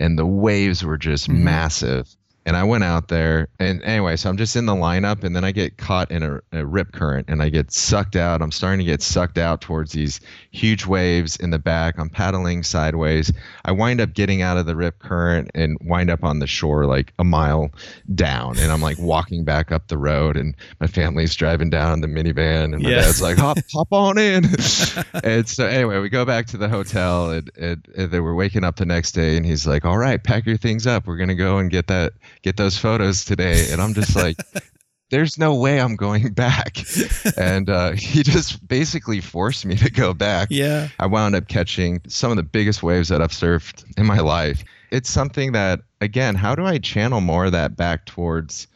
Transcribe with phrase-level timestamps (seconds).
[0.00, 1.44] and the waves were just mm-hmm.
[1.44, 2.08] massive
[2.46, 5.44] and I went out there, and anyway, so I'm just in the lineup, and then
[5.44, 8.40] I get caught in a, a, rip current, and I get sucked out.
[8.40, 10.20] I'm starting to get sucked out towards these
[10.50, 11.98] huge waves in the back.
[11.98, 13.30] I'm paddling sideways.
[13.66, 16.86] I wind up getting out of the rip current and wind up on the shore
[16.86, 17.70] like a mile
[18.14, 22.00] down, and I'm like walking back up the road, and my family's driving down in
[22.00, 23.02] the minivan, and my yeah.
[23.02, 24.44] dad's like, "Hop, hop on in."
[25.24, 28.64] and so anyway, we go back to the hotel, and, and, and they were waking
[28.64, 31.06] up the next day, and he's like, "All right, pack your things up.
[31.06, 33.70] We're gonna go and get that." Get those photos today.
[33.70, 34.36] And I'm just like,
[35.10, 36.78] there's no way I'm going back.
[37.36, 40.48] and uh, he just basically forced me to go back.
[40.50, 40.88] Yeah.
[40.98, 44.64] I wound up catching some of the biggest waves that I've surfed in my life.
[44.90, 48.66] It's something that, again, how do I channel more of that back towards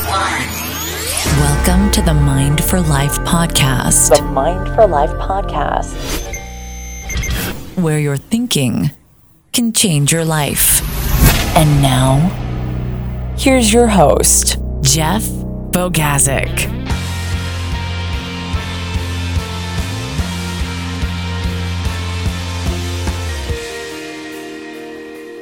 [0.09, 0.47] one.
[1.39, 4.17] Welcome to the Mind for Life podcast.
[4.17, 6.26] The Mind for Life podcast
[7.77, 8.91] where your thinking
[9.53, 10.81] can change your life.
[11.57, 12.17] And now,
[13.37, 16.73] here's your host, Jeff Bogazic.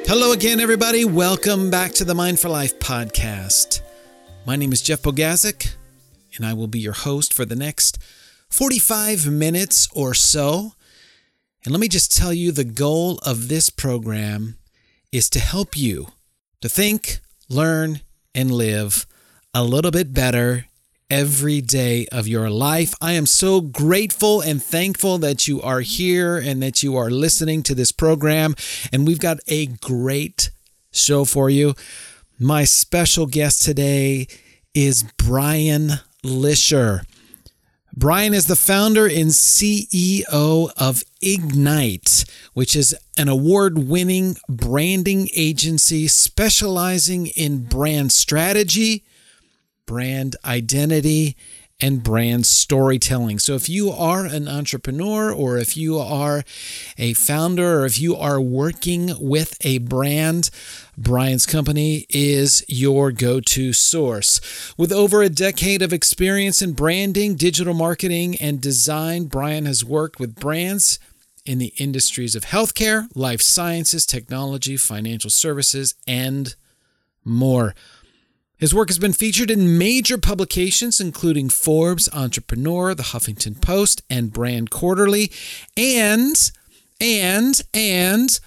[0.06, 1.04] Hello again, everybody.
[1.04, 3.80] Welcome back to the Mind for Life podcast.
[4.44, 5.76] My name is Jeff Bogazic,
[6.36, 7.98] and I will be your host for the next
[8.50, 10.72] 45 minutes or so.
[11.64, 14.58] And let me just tell you the goal of this program
[15.10, 16.08] is to help you
[16.60, 18.00] to think, learn,
[18.34, 19.06] and live
[19.54, 20.66] a little bit better
[21.08, 22.92] every day of your life.
[23.00, 27.62] I am so grateful and thankful that you are here and that you are listening
[27.62, 28.54] to this program.
[28.92, 30.50] And we've got a great
[30.92, 31.74] show for you.
[32.38, 34.26] My special guest today
[34.74, 37.06] is Brian Lischer.
[37.96, 46.08] Brian is the founder and CEO of Ignyte, which is an award winning branding agency
[46.08, 49.04] specializing in brand strategy,
[49.86, 51.36] brand identity,
[51.80, 53.38] and brand storytelling.
[53.38, 56.44] So, if you are an entrepreneur, or if you are
[56.96, 60.50] a founder, or if you are working with a brand,
[60.96, 64.40] Brian's company is your go to source.
[64.78, 70.20] With over a decade of experience in branding, digital marketing, and design, Brian has worked
[70.20, 70.98] with brands
[71.44, 76.54] in the industries of healthcare, life sciences, technology, financial services, and
[77.24, 77.74] more.
[78.64, 84.32] His work has been featured in major publications including Forbes, Entrepreneur, The Huffington Post, and
[84.32, 85.30] Brand Quarterly,
[85.76, 86.50] and
[86.98, 88.40] and and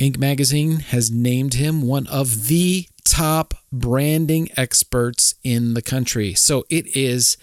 [0.00, 0.18] Inc.
[0.18, 6.34] magazine has named him one of the top branding experts in the country.
[6.34, 7.36] So it is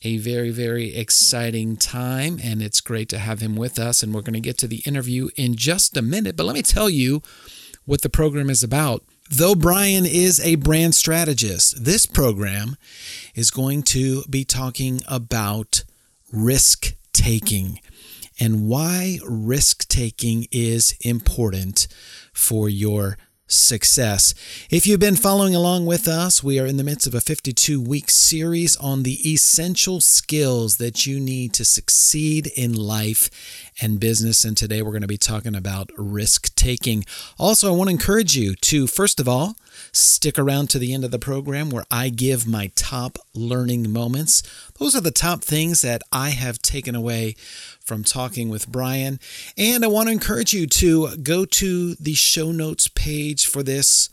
[0.00, 4.02] a very, very exciting time, and it's great to have him with us.
[4.02, 6.34] And we're going to get to the interview in just a minute.
[6.34, 7.20] But let me tell you
[7.84, 9.04] what the program is about.
[9.28, 12.76] Though Brian is a brand strategist, this program
[13.34, 15.82] is going to be talking about
[16.32, 17.80] risk taking
[18.38, 21.88] and why risk taking is important
[22.32, 24.34] for your success.
[24.70, 27.80] If you've been following along with us, we are in the midst of a 52
[27.80, 33.30] week series on the essential skills that you need to succeed in life
[33.80, 34.44] and business.
[34.44, 37.04] And today we're going to be talking about risk taking.
[37.38, 39.56] Also, I want to encourage you to, first of all,
[39.92, 44.42] stick around to the end of the program where I give my top learning moments.
[44.78, 47.36] Those are the top things that I have taken away
[47.80, 49.18] from talking with Brian.
[49.56, 54.08] And I want to encourage you to go to the show notes page for this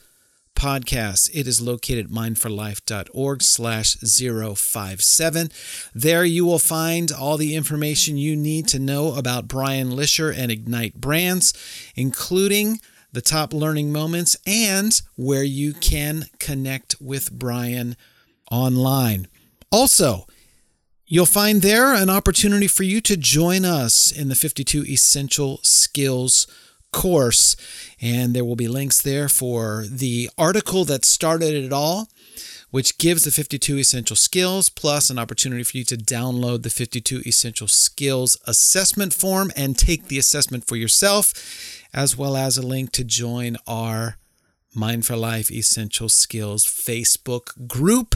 [0.56, 1.30] podcast.
[1.34, 5.50] It is located at mindforlife.org slash 057.
[5.94, 10.52] There you will find all the information you need to know about Brian Lischer and
[10.52, 11.54] Ignyte Brands,
[11.96, 12.80] including
[13.12, 17.96] the top learning moments and where you can connect with Brian
[18.52, 19.28] online.
[19.72, 20.28] Also,
[21.06, 26.48] You'll find there an opportunity for you to join us in the 52 Essential Skills
[26.94, 27.58] course.
[28.02, 32.08] And there will be links there for the article that started it all,
[32.72, 37.22] which gives the 52 essential skills, plus an opportunity for you to download the 52
[37.26, 41.34] essential skills assessment form and take the assessment for yourself,
[41.94, 44.16] as well as a link to join our
[44.74, 48.16] Mind for Life Essential Skills Facebook group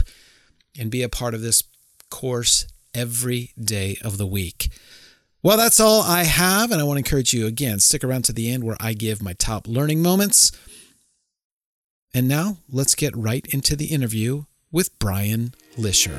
[0.76, 1.62] and be a part of this
[2.08, 2.66] course
[2.98, 4.70] every day of the week.
[5.40, 8.32] Well, that's all I have, and I want to encourage you again, stick around to
[8.32, 10.50] the end where I give my top learning moments.
[12.12, 16.18] And now let's get right into the interview with Brian Lischer.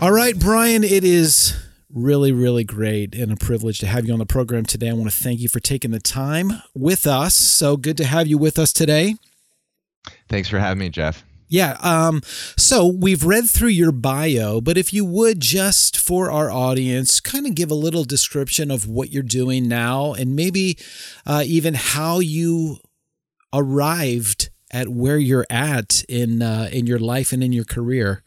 [0.00, 1.54] All right, Brian, it is
[1.88, 4.90] really, really great and a privilege to have you on the program today.
[4.90, 7.36] I want to thank you for taking the time with us.
[7.36, 9.14] So good to have you with us today.
[10.28, 11.24] Thanks for having me, Jeff.
[11.48, 11.76] Yeah.
[11.82, 12.22] Um,
[12.56, 17.46] so we've read through your bio, but if you would just for our audience, kind
[17.46, 20.78] of give a little description of what you're doing now and maybe
[21.26, 22.78] uh, even how you
[23.52, 28.22] arrived at where you're at in uh, in your life and in your career.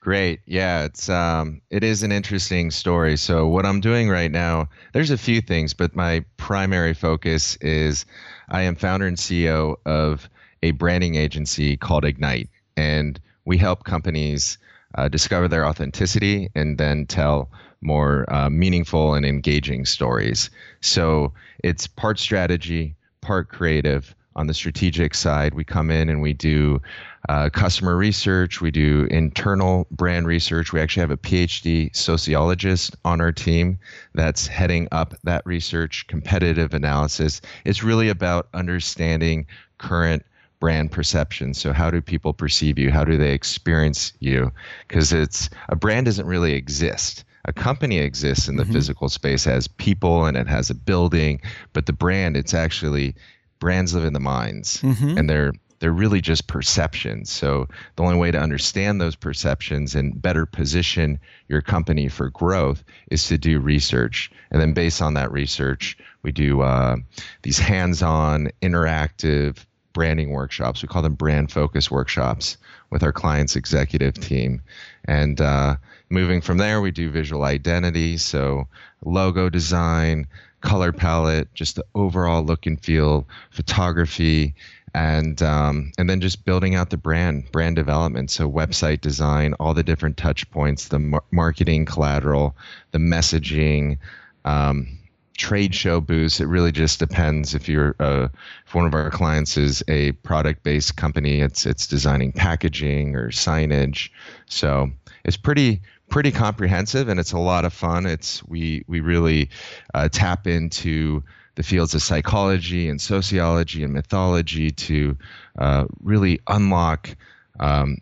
[0.00, 0.40] Great.
[0.46, 3.16] Yeah, it's um it is an interesting story.
[3.16, 8.04] So what I'm doing right now, there's a few things, but my primary focus is
[8.50, 10.28] I am founder and CEO of
[10.64, 14.56] a branding agency called Ignyte, and we help companies
[14.94, 17.50] uh, discover their authenticity and then tell
[17.82, 20.48] more uh, meaningful and engaging stories.
[20.80, 24.14] So it's part strategy, part creative.
[24.36, 26.80] On the strategic side, we come in and we do
[27.28, 30.72] uh, customer research, we do internal brand research.
[30.72, 33.78] We actually have a PhD sociologist on our team
[34.14, 37.42] that's heading up that research, competitive analysis.
[37.64, 39.46] It's really about understanding
[39.78, 40.24] current
[40.64, 41.52] brand perception.
[41.52, 42.90] So how do people perceive you?
[42.90, 44.50] How do they experience you?
[44.88, 47.22] Because it's a brand doesn't really exist.
[47.44, 48.72] A company exists in the mm-hmm.
[48.72, 51.42] physical space as people and it has a building,
[51.74, 53.14] but the brand it's actually
[53.58, 55.18] brands live in the minds mm-hmm.
[55.18, 57.30] and they're they're really just perceptions.
[57.30, 62.82] So the only way to understand those perceptions and better position your company for growth
[63.10, 64.30] is to do research.
[64.50, 66.96] And then based on that research, we do uh,
[67.42, 70.82] these hands-on, interactive branding workshops.
[70.82, 72.58] We call them brand focus workshops
[72.90, 74.60] with our clients' executive team.
[75.06, 75.76] And uh,
[76.10, 78.68] moving from there, we do visual identity, so
[79.02, 80.26] logo design,
[80.60, 84.54] color palette, just the overall look and feel, photography,
[84.94, 88.30] and um, and then just building out the brand, brand development.
[88.30, 92.56] So website design, all the different touch points, the mar- marketing collateral,
[92.92, 93.98] the messaging.
[94.44, 94.98] Um,
[95.36, 96.40] trade show booths.
[96.40, 97.54] It really just depends.
[97.54, 98.28] If you're uh,
[98.66, 103.30] if one of our clients is a product based company, it's it's designing packaging or
[103.30, 104.10] signage.
[104.46, 104.90] So
[105.24, 108.06] it's pretty pretty comprehensive and it's a lot of fun.
[108.06, 109.50] It's we we really
[109.94, 111.22] uh, tap into
[111.56, 115.16] the fields of psychology and sociology and mythology to
[115.58, 117.16] uh, really unlock
[117.60, 117.98] um,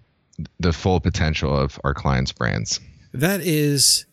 [0.58, 2.80] the full potential of our clients' brands.
[3.12, 4.06] That is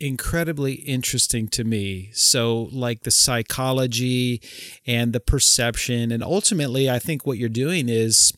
[0.00, 2.10] incredibly interesting to me.
[2.12, 4.40] So, like the psychology
[4.86, 8.32] and the perception, and ultimately, I think what you're doing is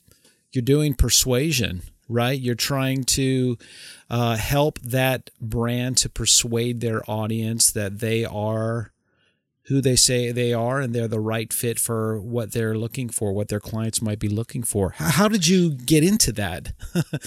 [0.52, 2.38] you're doing persuasion, right?
[2.38, 3.58] You're trying to
[4.08, 8.92] uh, help that brand to persuade their audience that they are
[9.68, 13.32] who they say they are and they're the right fit for what they're looking for,
[13.32, 14.90] what their clients might be looking for.
[14.96, 16.72] How did you get into that?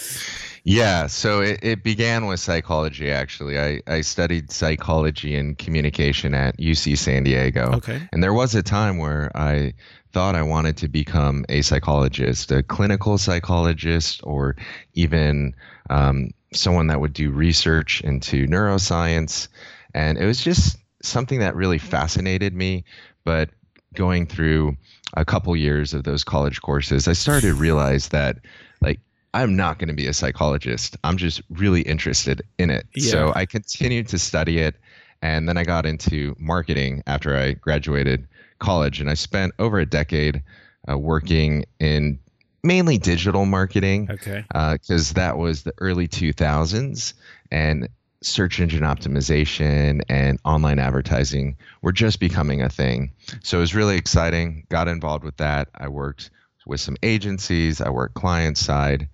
[0.63, 3.59] yeah, so it, it began with psychology, actually.
[3.59, 7.73] I, I studied psychology and communication at UC San Diego.
[7.73, 8.01] Okay.
[8.13, 9.73] And there was a time where I
[10.13, 14.55] thought I wanted to become a psychologist, a clinical psychologist, or
[14.93, 15.53] even
[15.89, 19.49] um, someone that would do research into neuroscience.
[19.93, 22.83] And it was just something that really fascinated me,
[23.23, 23.49] but
[23.93, 24.75] going through
[25.15, 28.37] a couple years of those college courses, I started to realize that
[28.81, 28.99] like
[29.33, 30.97] I'm not going to be a psychologist.
[31.03, 32.87] I'm just really interested in it.
[32.95, 33.11] Yeah.
[33.11, 34.75] So I continued to study it
[35.21, 38.27] and then I got into marketing after I graduated
[38.59, 40.43] college and I spent over a decade
[40.89, 42.19] uh, working in
[42.63, 44.09] mainly digital marketing.
[44.11, 44.43] Okay.
[44.47, 47.13] Because uh, that was the early 2000s
[47.51, 47.89] and
[48.21, 53.11] search engine optimization and online advertising were just becoming a thing.
[53.43, 54.65] So it was really exciting.
[54.69, 55.69] Got involved with that.
[55.75, 56.31] I worked
[56.65, 59.07] with some agencies, I worked client side,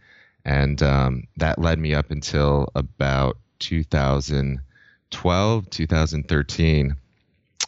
[0.43, 6.95] and um, that led me up until about 2012, 2013,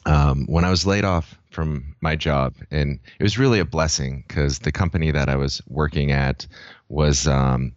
[0.06, 2.56] um, when I was laid off from my job.
[2.70, 6.48] And it was really a blessing because the company that I was working at
[6.90, 7.28] was.
[7.28, 7.74] Um,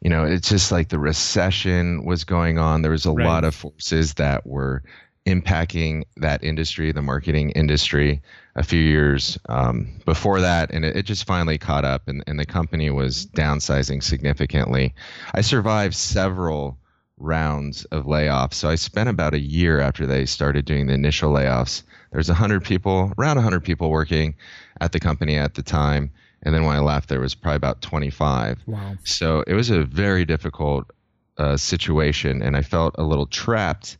[0.00, 2.82] you know, it's just like the recession was going on.
[2.82, 3.26] There was a right.
[3.26, 4.82] lot of forces that were
[5.26, 8.22] impacting that industry, the marketing industry,
[8.56, 12.38] a few years um, before that, and it, it, just finally caught up, and, and
[12.38, 14.94] the company was downsizing significantly.
[15.34, 16.78] I survived several
[17.18, 21.32] rounds of layoffs, so I spent about a year after they started doing the initial
[21.32, 21.82] layoffs.
[22.12, 24.34] There's 100 people, around 100 people working
[24.80, 26.10] at the company at the time
[26.42, 28.62] and then when I left, there was probably about 25.
[28.66, 28.94] Wow.
[29.04, 30.90] So it was a very difficult
[31.36, 33.98] uh, situation, and I felt a little trapped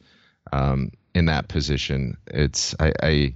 [0.53, 2.17] um, in that position.
[2.27, 3.35] It's I I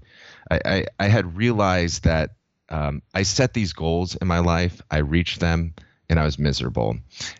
[0.50, 2.30] I, I had realized that
[2.68, 5.74] um, I set these goals in my life, I reached them,
[6.08, 6.96] and I was miserable,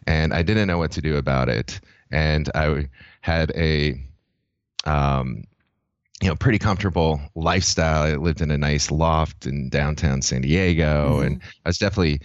[0.07, 1.81] and I didn't know what to do about it.
[2.11, 2.89] And I
[3.21, 4.01] had a
[4.85, 5.45] um,
[6.23, 8.03] you know, pretty comfortable lifestyle.
[8.03, 11.27] I lived in a nice loft in downtown San Diego, mm-hmm.
[11.27, 12.21] and I was definitely,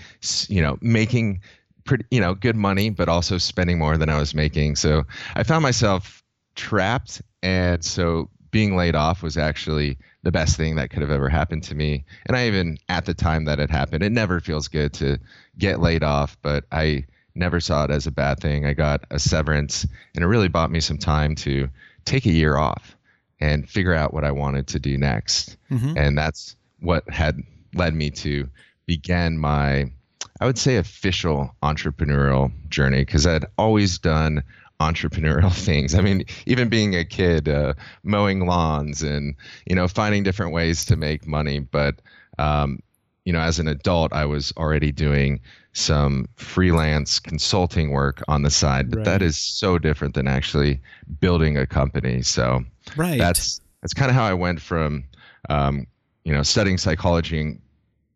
[0.48, 1.42] you know, making
[1.86, 4.76] pretty, you know, good money, but also spending more than I was making.
[4.76, 5.04] So
[5.36, 6.24] I found myself
[6.56, 11.30] trapped, and so being laid off was actually the best thing that could have ever
[11.30, 12.04] happened to me.
[12.28, 15.18] And I even at the time that it happened, it never feels good to
[15.58, 17.06] get laid off, but I
[17.36, 18.66] never saw it as a bad thing.
[18.66, 21.70] I got a severance, and it really bought me some time to
[22.06, 22.96] take a year off
[23.40, 25.58] and figure out what I wanted to do next.
[25.72, 25.98] Mm-hmm.
[25.98, 27.42] And that's what had
[27.74, 28.50] led me to
[28.86, 29.92] begin my,
[30.40, 34.44] I would say, official entrepreneurial journey because I'd always done
[34.80, 35.96] entrepreneurial things.
[35.96, 40.86] I mean, even being a kid, uh, mowing lawns and you know finding different ways
[40.86, 41.60] to make money.
[41.60, 42.02] But
[42.38, 42.80] um,
[43.26, 45.40] you know, as an adult, I was already doing
[45.74, 48.90] some freelance consulting work on the side.
[48.90, 49.06] But right.
[49.06, 50.82] that is so different than actually
[51.20, 52.22] building a company.
[52.22, 52.64] So
[52.96, 53.18] right.
[53.18, 55.04] that's that's kind of how I went from
[55.50, 55.86] um,
[56.24, 57.62] you know studying psychology in,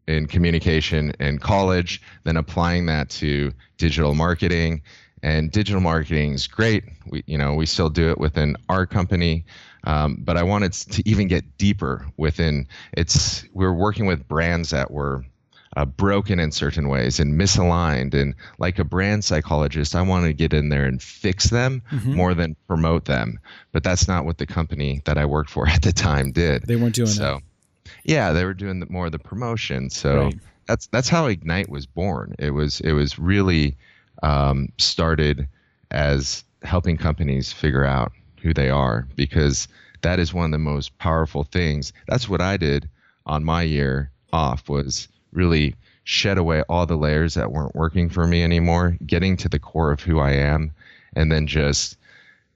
[0.07, 4.81] in communication in college, then applying that to digital marketing.
[5.21, 6.83] And digital marketing is great.
[7.07, 9.45] We you know we still do it within our company.
[9.85, 14.91] Um, but I wanted to even get deeper within it's we're working with brands that
[14.91, 15.25] were
[15.75, 18.13] uh, broken in certain ways and misaligned.
[18.13, 22.13] And like a brand psychologist, I want to get in there and fix them mm-hmm.
[22.13, 23.39] more than promote them.
[23.71, 26.63] But that's not what the company that I worked for at the time did.
[26.63, 27.39] They weren't doing so,
[27.85, 27.91] that.
[28.03, 29.89] Yeah, they were doing the, more of the promotion.
[29.89, 30.39] So right.
[30.67, 32.35] that's that's how Ignyte was born.
[32.39, 33.77] It was it was really
[34.21, 35.47] um, started
[35.91, 38.11] as helping companies figure out
[38.41, 39.67] who they are because
[40.01, 41.93] that is one of the most powerful things.
[42.07, 42.89] That's what I did
[43.25, 45.75] on my year off was really
[46.05, 49.91] shed away all the layers that weren't working for me anymore, getting to the core
[49.91, 50.71] of who I am,
[51.15, 51.97] and then just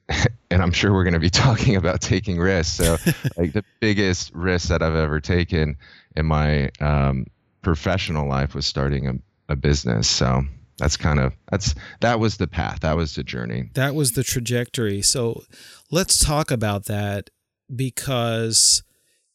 [0.50, 2.75] and I'm sure we're going to be talking about taking risks.
[2.75, 2.98] So,
[3.38, 5.77] like the biggest risk that I've ever taken
[6.15, 7.27] in my um,
[7.62, 10.10] professional life was starting a, a business.
[10.10, 10.43] So
[10.77, 12.81] that's kind of that's that was the path.
[12.81, 13.69] That was the journey.
[13.74, 15.01] That was the trajectory.
[15.01, 15.43] So,
[15.91, 17.29] let's talk about that
[17.74, 18.84] because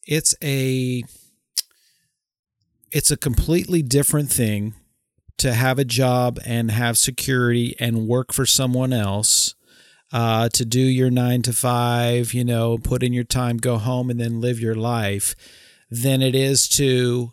[0.05, 1.03] it's a
[2.93, 4.75] it's a completely different thing
[5.39, 9.55] to have a job and have security and work for someone else.
[10.11, 14.11] Uh, to do your nine to five, you know, put in your time, go home,
[14.11, 15.35] and then live your life,
[15.89, 17.31] than it is to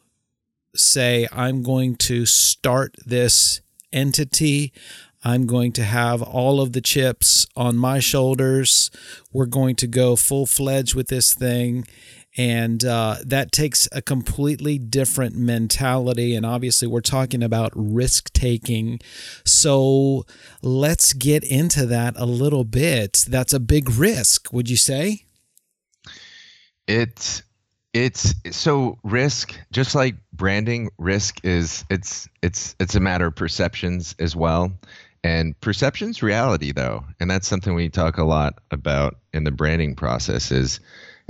[0.75, 3.61] say, I'm going to start this
[3.93, 4.73] entity.
[5.23, 8.91] I'm going to have all of the chips on my shoulders.
[9.31, 11.85] We're going to go full fledged with this thing
[12.37, 16.35] and uh, that takes a completely different mentality.
[16.35, 19.01] And obviously we're talking about risk taking.
[19.45, 20.25] So
[20.63, 23.25] let's get into that a little bit.
[23.29, 25.25] That's a big risk would you say?
[26.87, 27.43] It's
[27.93, 34.15] it's so risk just like branding risk is it's it's it's a matter of perceptions
[34.19, 34.73] as well.
[35.23, 37.05] And perception's reality though.
[37.19, 40.81] And that's something we talk a lot about in the branding process is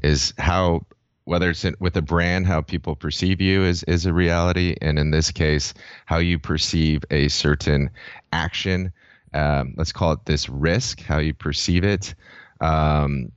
[0.03, 0.87] is how
[1.25, 4.77] whether it's in, with a brand how people perceive you is is a reality.
[4.81, 5.75] And in this case
[6.07, 7.91] how you perceive a certain
[8.33, 8.93] action
[9.33, 12.15] um, let's call it this risk how you perceive it
[12.61, 13.31] um,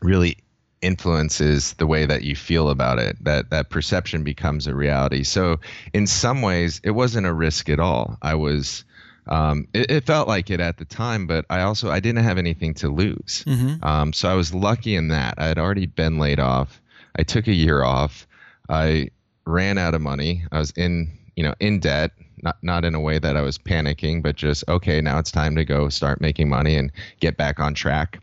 [0.00, 0.38] really
[0.82, 5.24] influences the way that you feel about it that that perception becomes a reality.
[5.24, 5.58] So
[5.92, 8.18] in some ways it wasn't a risk at all.
[8.22, 8.84] I was
[9.28, 12.38] um, it, it, felt like it at the time, but I also I didn't have
[12.38, 13.44] anything to lose.
[13.46, 13.84] Mm-hmm.
[13.84, 16.80] Um, so I was lucky in that I had already been laid off.
[17.16, 18.26] I took a year off.
[18.68, 19.10] I
[19.44, 20.44] ran out of money.
[20.52, 22.12] I was in you know in debt.
[22.42, 25.00] Not not in a way that I was panicking, but just okay.
[25.00, 28.20] Now it's time to go start making money and get back on track.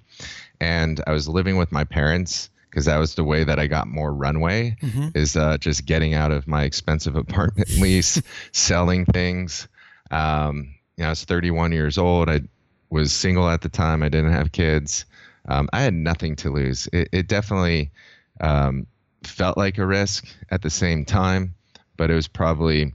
[0.61, 3.87] And I was living with my parents because that was the way that I got
[3.87, 5.09] more runway mm-hmm.
[5.13, 9.67] is uh, just getting out of my expensive apartment lease, selling things.
[10.09, 12.29] Um, you know, I was 31 years old.
[12.29, 12.41] I
[12.89, 14.03] was single at the time.
[14.03, 15.05] I didn't have kids.
[15.47, 16.87] Um, I had nothing to lose.
[16.93, 17.91] It, it definitely
[18.39, 18.87] um,
[19.23, 21.55] felt like a risk at the same time,
[21.97, 22.93] but it was probably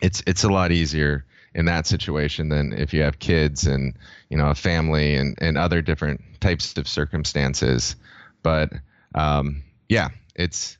[0.00, 1.24] it's it's a lot easier
[1.54, 3.94] in that situation than if you have kids and
[4.30, 7.96] you know a family and and other different types of circumstances.
[8.42, 8.72] But
[9.14, 10.76] um, yeah, it's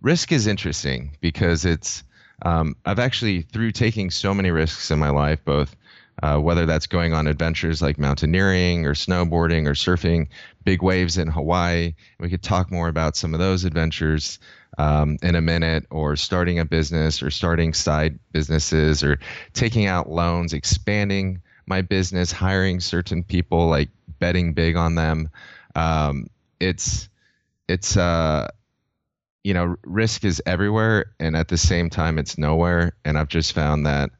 [0.00, 2.04] risk is interesting because it's
[2.44, 5.74] um, I've actually, through taking so many risks in my life, both
[6.22, 10.28] uh, whether that's going on adventures like mountaineering or snowboarding or surfing
[10.64, 14.38] big waves in Hawaii, we could talk more about some of those adventures.
[14.78, 19.18] um, in a minute, or starting a business, or starting side businesses, or
[19.52, 25.28] taking out loans, expanding my business, hiring certain people, like betting big on them.
[25.74, 26.28] Um,
[26.60, 27.08] it's
[27.68, 28.48] it's uh,
[29.44, 32.92] you know risk is everywhere, and at the same time, it's nowhere.
[33.04, 34.10] And I've just found that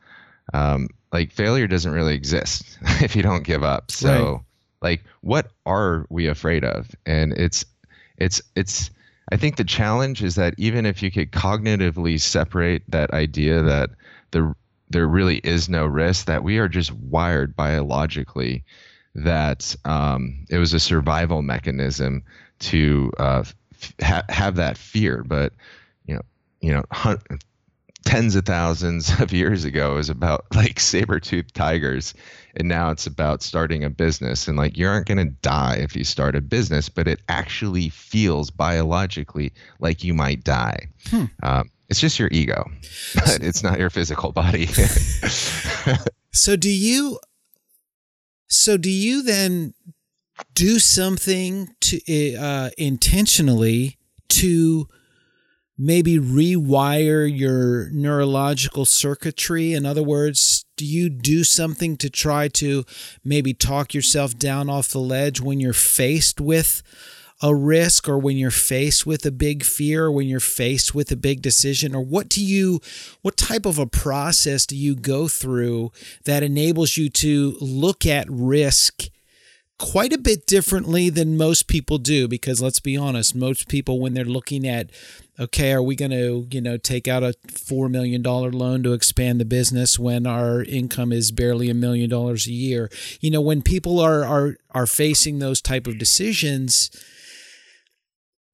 [0.55, 3.91] um, like failure doesn't really exist if you don't give up.
[3.91, 4.33] So.
[4.33, 4.41] Right
[4.83, 7.65] like what are we afraid of and it's
[8.19, 8.91] it's it's
[9.31, 13.91] i think the challenge is that even if you could cognitively separate that idea that
[14.33, 14.55] the
[14.91, 18.63] there really is no risk that we are just wired biologically
[19.15, 22.23] that um, it was a survival mechanism
[22.59, 23.43] to uh,
[24.03, 25.53] ha- have that fear but
[26.07, 26.23] you know
[26.61, 26.83] you know
[28.05, 32.15] tens of thousands of years ago is about like saber-toothed tigers
[32.57, 35.97] and now it's about starting a business and like you aren't going to die if
[35.97, 41.25] you start a business but it actually feels biologically like you might die hmm.
[41.43, 42.69] um, it's just your ego
[43.15, 44.67] but it's not your physical body
[46.33, 47.19] so do you
[48.49, 49.73] so do you then
[50.55, 54.89] do something to uh, intentionally to
[55.79, 59.73] maybe rewire your neurological circuitry?
[59.73, 62.85] In other words, do you do something to try to
[63.25, 66.83] maybe talk yourself down off the ledge when you're faced with
[67.43, 71.11] a risk or when you're faced with a big fear or when you're faced with
[71.11, 72.81] a big decision or what do you
[73.23, 75.91] what type of a process do you go through
[76.25, 79.09] that enables you to look at risk
[79.83, 84.15] quite a bit differently than most people do because let's be honest most people when
[84.15, 84.89] they're looking at
[85.41, 88.93] okay are we going to you know take out a 4 million dollar loan to
[88.93, 92.91] expand the business when our income is barely a million dollars a year?
[93.21, 96.89] You know when people are are are facing those type of decisions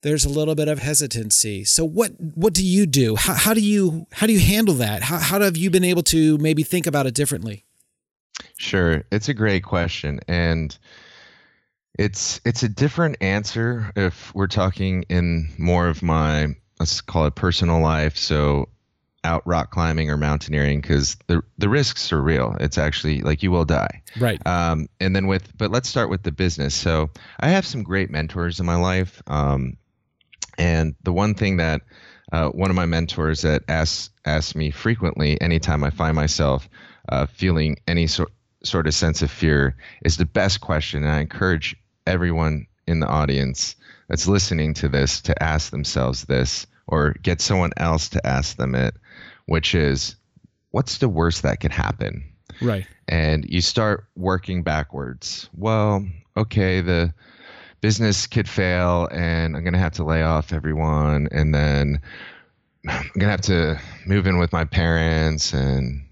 [0.03, 1.65] there's a little bit of hesitancy.
[1.65, 3.17] So what what do you do?
[3.17, 5.03] How, how do you how do you handle that?
[5.03, 7.67] How, how have you been able to maybe think about it differently?
[8.57, 9.05] Sure.
[9.13, 10.21] It's a great question.
[10.27, 10.79] And
[11.99, 17.35] it's it's a different answer if we're talking in more of my let's call it
[17.35, 18.17] personal life.
[18.17, 18.69] So
[19.25, 22.57] out rock climbing or mountaineering because the the risks are real.
[22.61, 24.03] It's actually like you will die.
[24.19, 24.45] Right.
[24.47, 26.75] Um, and then with but let's start with the business.
[26.75, 29.21] So I have some great mentors in my life.
[29.27, 29.77] Um,
[30.57, 31.83] and the one thing that
[32.31, 36.69] uh, one of my mentors that asks asks me frequently anytime I find myself
[37.09, 38.31] uh, feeling any sort
[38.63, 41.03] sort of sense of fear is the best question.
[41.03, 41.77] And I encourage
[42.09, 43.77] everyone in the audience
[44.09, 48.75] that's listening to this to ask themselves this or get someone else to ask them
[48.75, 48.95] it,
[49.47, 50.17] which is,
[50.71, 52.25] what's the worst that could happen?
[52.63, 52.87] Right.
[53.09, 55.51] And you start working backwards.
[55.55, 57.13] Well, okay, the
[57.81, 61.29] business could fail and I'm going to have to lay off everyone.
[61.31, 62.01] And then
[62.89, 65.53] I'm going to have to move in with my parents.
[65.53, 66.05] And,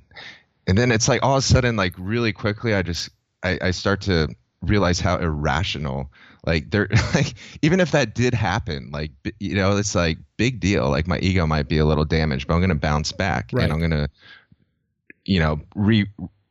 [0.67, 3.09] and then it's like all of a sudden, like really quickly, I just,
[3.43, 4.29] I, I start to
[4.63, 6.11] realize how irrational
[6.47, 10.91] like there like even if that did happen like you know it's like big deal.
[10.91, 13.65] Like my ego might be a little damaged but i'm going to bounce back right.
[13.65, 14.09] and i'm going to
[15.25, 16.07] you know re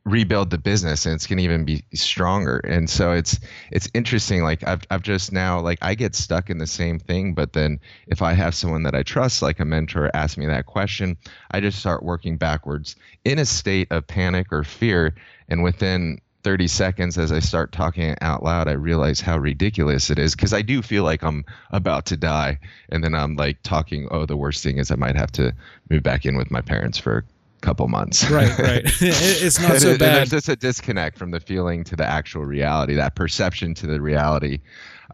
[0.06, 2.58] rebuild the business and it's going to even be stronger.
[2.58, 3.40] And so it's
[3.72, 7.34] it's interesting like I've, I've just now like i get stuck in the same thing
[7.34, 10.66] but then if i have someone that i trust like a mentor ask me that
[10.66, 11.16] question
[11.50, 15.14] i just start working backwards in a state of panic or fear.
[15.48, 20.18] And within 30 seconds as I start talking out loud, I realize how ridiculous it
[20.20, 22.60] is because I do feel like I'm about to die.
[22.88, 25.52] And then I'm like talking, oh, the worst thing is I might have to
[25.90, 28.30] move back in with my parents for a couple months.
[28.30, 28.82] Right, right.
[29.00, 30.18] it's not so bad.
[30.18, 34.00] there's just a disconnect from the feeling to the actual reality, that perception to the
[34.00, 34.60] reality.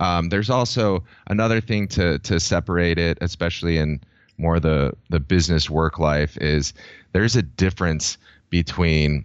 [0.01, 4.03] Um, there's also another thing to to separate it, especially in
[4.37, 6.75] more the the business work life, is
[7.13, 8.19] there's a difference
[8.51, 9.25] between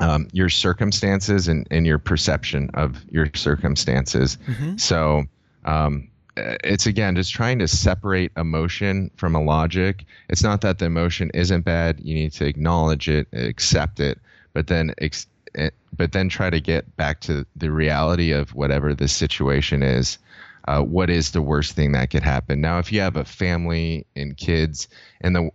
[0.00, 4.38] um, your circumstances and, and your perception of your circumstances.
[4.46, 4.76] Mm-hmm.
[4.76, 5.24] So
[5.64, 10.04] um, it's again just trying to separate emotion from a logic.
[10.28, 12.00] It's not that the emotion isn't bad.
[12.00, 14.18] You need to acknowledge it, accept it,
[14.52, 18.94] but then ex- eh, but then try to get back to the reality of whatever
[18.94, 20.18] the situation is.
[20.66, 22.60] Uh, what is the worst thing that could happen?
[22.60, 24.88] Now, if you have a family and kids,
[25.20, 25.50] and the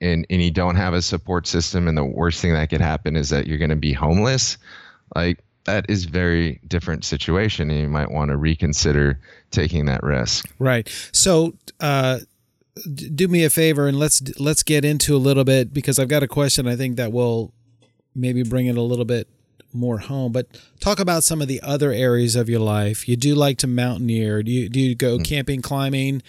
[0.00, 3.16] and and you don't have a support system and the worst thing that could happen
[3.16, 4.58] is that you're going to be homeless
[5.14, 10.48] like that is very different situation and you might want to reconsider taking that risk.
[10.58, 10.88] Right.
[11.12, 12.20] So uh
[12.94, 16.22] do me a favor and let's let's get into a little bit because I've got
[16.22, 17.52] a question I think that will
[18.14, 19.28] maybe bring it a little bit
[19.72, 20.32] more home.
[20.32, 20.46] But
[20.80, 23.08] talk about some of the other areas of your life.
[23.08, 24.42] You do like to mountaineer.
[24.42, 25.24] Do you do you go mm.
[25.24, 26.22] camping, climbing?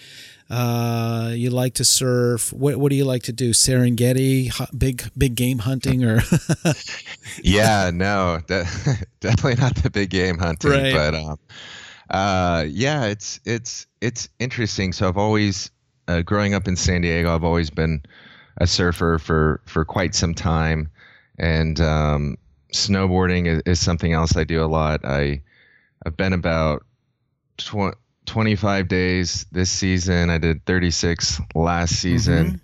[0.50, 2.52] Uh, you like to surf.
[2.52, 3.50] What what do you like to do?
[3.50, 6.22] Serengeti, big big game hunting, or?
[7.42, 10.92] yeah, no, that, definitely not the big game hunting, right.
[10.92, 11.38] but um,
[12.10, 14.92] uh, yeah, it's it's it's interesting.
[14.92, 15.70] So I've always,
[16.08, 18.02] uh, growing up in San Diego, I've always been
[18.56, 20.90] a surfer for for quite some time,
[21.38, 22.36] and um,
[22.72, 25.04] snowboarding is, is, something else I do a lot.
[25.04, 25.42] I
[26.04, 26.84] I've been about
[27.56, 30.30] tw- 25 days this season.
[30.30, 32.46] I did 36 last season.
[32.46, 32.56] Mm-hmm.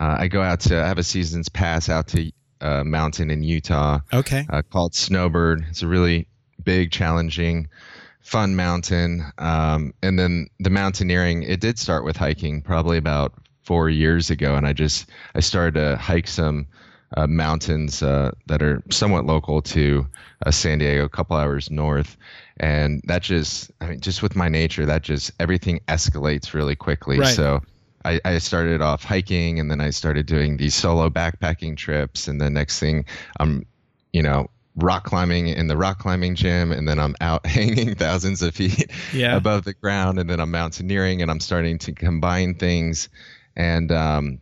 [0.00, 3.30] Uh, I go out to I have a season's pass out to a uh, mountain
[3.30, 4.00] in Utah.
[4.12, 4.46] Okay.
[4.48, 5.66] Uh, called Snowbird.
[5.70, 6.28] It's a really
[6.62, 7.68] big, challenging,
[8.20, 9.24] fun mountain.
[9.38, 11.42] Um, and then the mountaineering.
[11.42, 15.74] It did start with hiking, probably about four years ago, and I just I started
[15.74, 16.66] to hike some
[17.16, 20.06] uh, mountains uh, that are somewhat local to
[20.44, 22.16] uh, San Diego, a couple hours north,
[22.58, 27.18] and that just I mean just with my nature, that just everything escalates really quickly.
[27.18, 27.34] Right.
[27.34, 27.60] So.
[28.04, 32.40] I, I started off hiking and then I started doing these solo backpacking trips and
[32.40, 33.04] the next thing
[33.40, 33.66] I'm
[34.12, 38.40] you know rock climbing in the rock climbing gym and then I'm out hanging thousands
[38.40, 39.36] of feet yeah.
[39.36, 43.08] above the ground and then I'm mountaineering and I'm starting to combine things
[43.56, 44.40] and um,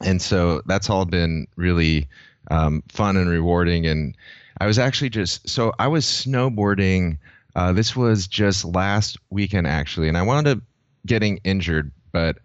[0.00, 2.08] and so that's all been really
[2.50, 3.86] um, fun and rewarding.
[3.86, 4.16] And
[4.60, 7.18] I was actually just so I was snowboarding.
[7.56, 10.58] Uh, this was just last weekend actually, and I wound up
[11.06, 11.90] getting injured.
[12.12, 12.38] But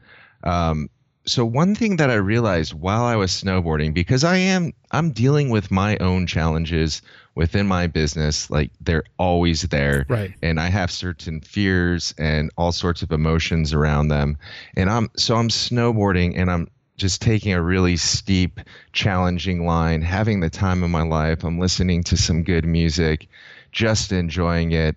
[0.44, 0.90] um,
[1.26, 5.50] so one thing that I realized while I was snowboarding, because I am I'm dealing
[5.50, 7.02] with my own challenges
[7.36, 10.34] within my business, like they're always there, right?
[10.42, 14.38] And I have certain fears and all sorts of emotions around them,
[14.78, 18.60] and I'm so I'm snowboarding and I'm just taking a really steep,
[18.94, 21.44] challenging line, having the time of my life.
[21.44, 23.28] I'm listening to some good music,
[23.72, 24.96] just enjoying it,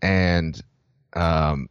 [0.00, 0.60] and
[1.14, 1.68] um,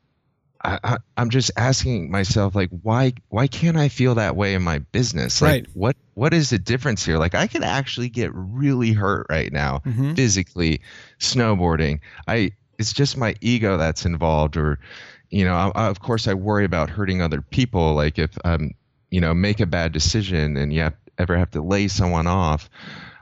[0.64, 4.80] I, am just asking myself, like, why why can't I feel that way in my
[4.80, 5.42] business?
[5.42, 5.68] Like, right.
[5.74, 7.18] what what is the difference here?
[7.18, 10.14] Like, I could actually get really hurt right now, mm-hmm.
[10.14, 10.82] physically,
[11.20, 12.00] snowboarding.
[12.28, 14.80] I it's just my ego that's involved, or
[15.30, 17.94] you know, I, of course, I worry about hurting other people.
[17.94, 18.74] Like if I'm
[19.13, 22.67] you know make a bad decision and you have, ever have to lay someone off.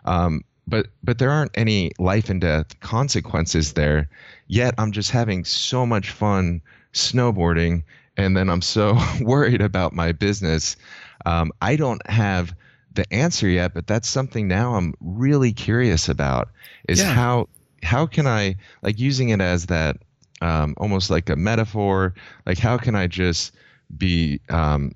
[0.05, 4.09] Um, but but there aren't any life and death consequences there.
[4.47, 6.61] Yet i'm just having so much fun
[6.93, 7.83] snowboarding
[8.15, 10.77] and then i'm so worried about my business.
[11.25, 12.55] Um, i don't have
[12.93, 16.49] the answer yet but that's something now i'm really curious about
[16.89, 17.13] is yeah.
[17.13, 17.47] how
[17.83, 19.97] how can i like using it as that
[20.41, 22.13] um, almost like a metaphor
[22.45, 23.53] like how can i just
[23.97, 24.91] be um,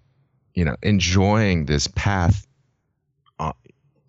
[0.56, 2.48] you know enjoying this path
[3.40, 3.54] uh,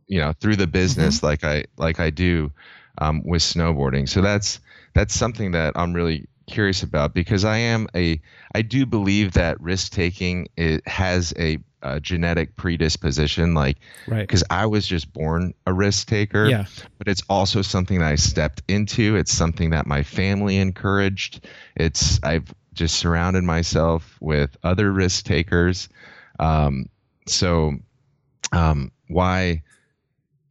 [0.06, 1.26] you know through the business mm-hmm.
[1.26, 2.50] like i like i do
[2.98, 4.08] um, with snowboarding.
[4.08, 4.60] So that's
[4.94, 8.20] that's something that i'm really curious about because i am a
[8.54, 14.20] i do believe that risk taking it has a, a genetic predisposition like right.
[14.20, 16.64] because i was just born a risk taker yeah.
[16.98, 19.16] but it's also something that i stepped into.
[19.16, 21.44] It's something that my family encouraged.
[21.74, 25.88] It's i've just surrounded myself with other risk takers
[26.38, 26.86] um,
[27.26, 27.74] so
[28.52, 29.62] um, why,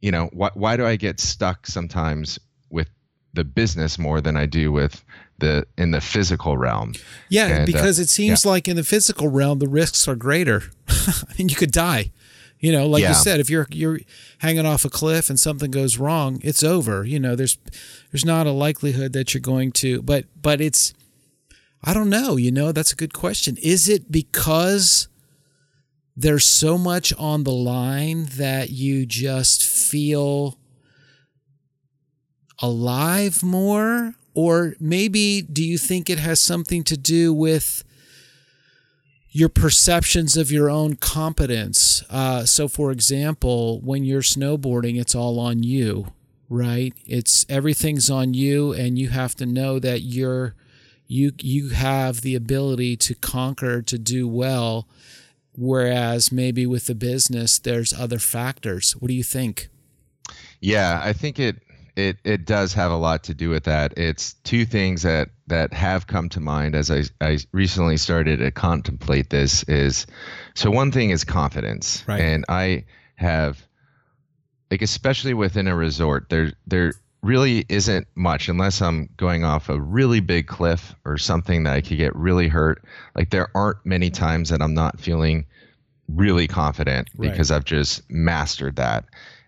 [0.00, 2.38] you know, why, why do I get stuck sometimes
[2.70, 2.88] with
[3.34, 5.04] the business more than I do with
[5.38, 6.92] the in the physical realm?
[7.28, 8.50] Yeah, and, uh, because uh, it seems yeah.
[8.50, 10.64] like in the physical realm the risks are greater.
[10.88, 12.12] I mean, you could die.
[12.58, 13.10] You know, like yeah.
[13.10, 14.00] you said, if you're you're
[14.38, 17.04] hanging off a cliff and something goes wrong, it's over.
[17.04, 17.58] You know, there's
[18.10, 20.94] there's not a likelihood that you're going to, but but it's
[21.84, 23.56] I don't know, you know, that's a good question.
[23.62, 25.08] Is it because
[26.16, 30.58] there's so much on the line that you just feel
[32.60, 34.14] alive more?
[34.34, 37.84] Or maybe do you think it has something to do with
[39.30, 42.02] your perceptions of your own competence?
[42.08, 46.12] Uh, so, for example, when you're snowboarding, it's all on you,
[46.48, 46.94] right?
[47.06, 50.54] It's everything's on you, and you have to know that you're
[51.08, 54.88] you you have the ability to conquer to do well
[55.56, 58.92] whereas maybe with the business there's other factors.
[58.92, 59.68] What do you think?
[60.60, 61.56] Yeah i think it
[61.96, 63.94] it it does have a lot to do with that.
[63.96, 68.50] It's two things that that have come to mind as i i recently started to
[68.50, 70.06] contemplate this is
[70.54, 72.04] so one thing is confidence.
[72.06, 72.20] Right.
[72.20, 72.84] and i
[73.16, 73.66] have
[74.70, 76.92] like especially within a resort there there
[77.26, 81.80] really isn't much unless I'm going off a really big cliff or something that I
[81.80, 82.82] could get really hurt.
[83.14, 85.44] Like there aren't many times that I'm not feeling
[86.08, 87.30] really confident right.
[87.30, 89.04] because I've just mastered that.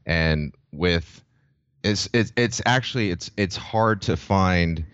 [0.07, 1.23] And with
[1.85, 4.85] it's it's it's actually it's it's hard to find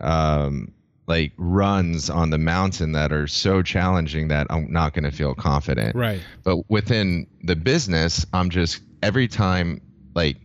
[0.00, 0.72] um
[1.08, 5.34] like runs on the mountain that are so challenging that I'm not going to feel
[5.34, 5.96] confident.
[5.96, 6.20] Right.
[6.44, 9.80] But within the business, I'm just every time
[10.14, 10.36] like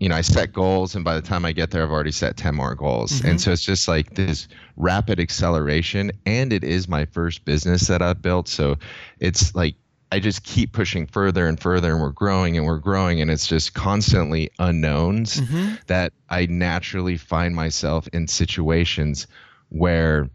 [0.00, 2.36] you know, I set goals and by the time I get there I've already set
[2.36, 3.12] 10 more goals.
[3.12, 3.28] Mm-hmm.
[3.28, 8.00] And so it's just like this rapid acceleration and it is my first business that
[8.02, 8.76] I've built, so
[9.20, 9.74] it's like
[10.10, 13.46] I just keep pushing further and further, and we're growing and we're growing, and it's
[13.46, 15.74] just constantly unknowns Mm-hmm.
[15.88, 19.26] that I naturally find myself in situations
[19.68, 20.30] where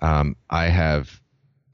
[0.00, 1.18] um, I have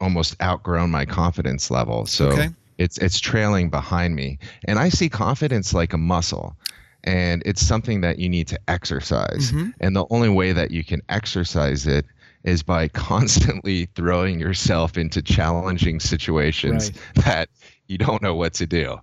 [0.00, 2.06] almost outgrown my confidence level.
[2.06, 2.48] So Okay.
[2.78, 6.56] it's it's trailing behind me, and I see confidence like a muscle.
[7.04, 9.50] And it's something that you need to exercise.
[9.50, 9.70] Mm-hmm.
[9.80, 12.06] And the only way that you can exercise it
[12.44, 16.92] is by constantly throwing yourself into challenging situations
[17.24, 17.48] that
[17.88, 18.98] you don't know what to do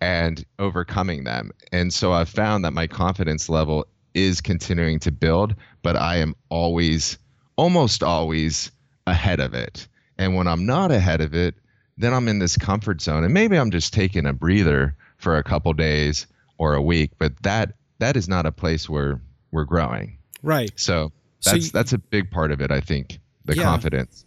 [0.00, 1.50] and overcoming them.
[1.72, 6.34] And so I've found that my confidence level is continuing to build, but I am
[6.48, 7.18] always,
[7.56, 8.70] almost always
[9.06, 9.88] ahead of it.
[10.18, 11.54] And when I'm not ahead of it,
[11.96, 13.24] then I'm in this comfort zone.
[13.24, 16.26] And maybe I'm just taking a breather for a couple days
[16.58, 20.18] or a week, but that that is not a place where we're growing.
[20.42, 20.70] Right.
[20.76, 23.18] So So that's you- that's a big part of it, I think.
[23.44, 23.62] The Yeah.
[23.64, 24.24] confidence.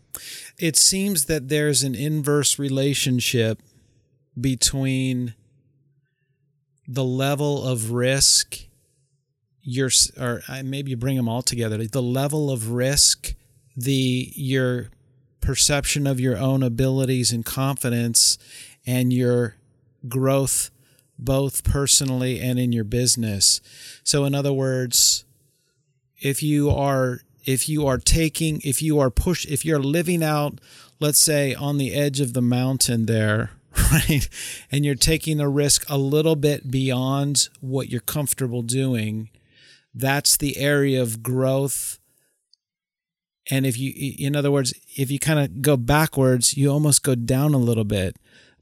[0.58, 3.62] It seems that there's an inverse relationship
[4.40, 5.36] between
[6.88, 8.66] the level of risk
[9.64, 13.36] your or maybe you bring them all together the level of risk
[13.78, 14.90] the your
[15.40, 18.38] perception of your own abilities and confidence
[18.88, 19.56] and your
[20.08, 20.72] growth
[21.22, 23.62] both personally and in your business.
[24.04, 25.26] So in other words
[26.20, 30.60] if you are if you are taking if you are push if you're living out
[31.00, 33.52] let's say on the edge of the mountain there
[33.92, 34.30] right
[34.72, 39.30] and you're taking a risk a little bit beyond what you're comfortable doing
[39.94, 42.00] that's the area of growth.
[43.50, 47.16] And if you in other words if you kind of go backwards you almost go
[47.16, 48.16] down a little bit.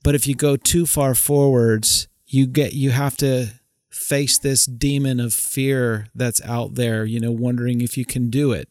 [0.03, 3.47] But if you go too far forwards you get you have to
[3.89, 8.51] face this demon of fear that's out there you know wondering if you can do
[8.51, 8.69] it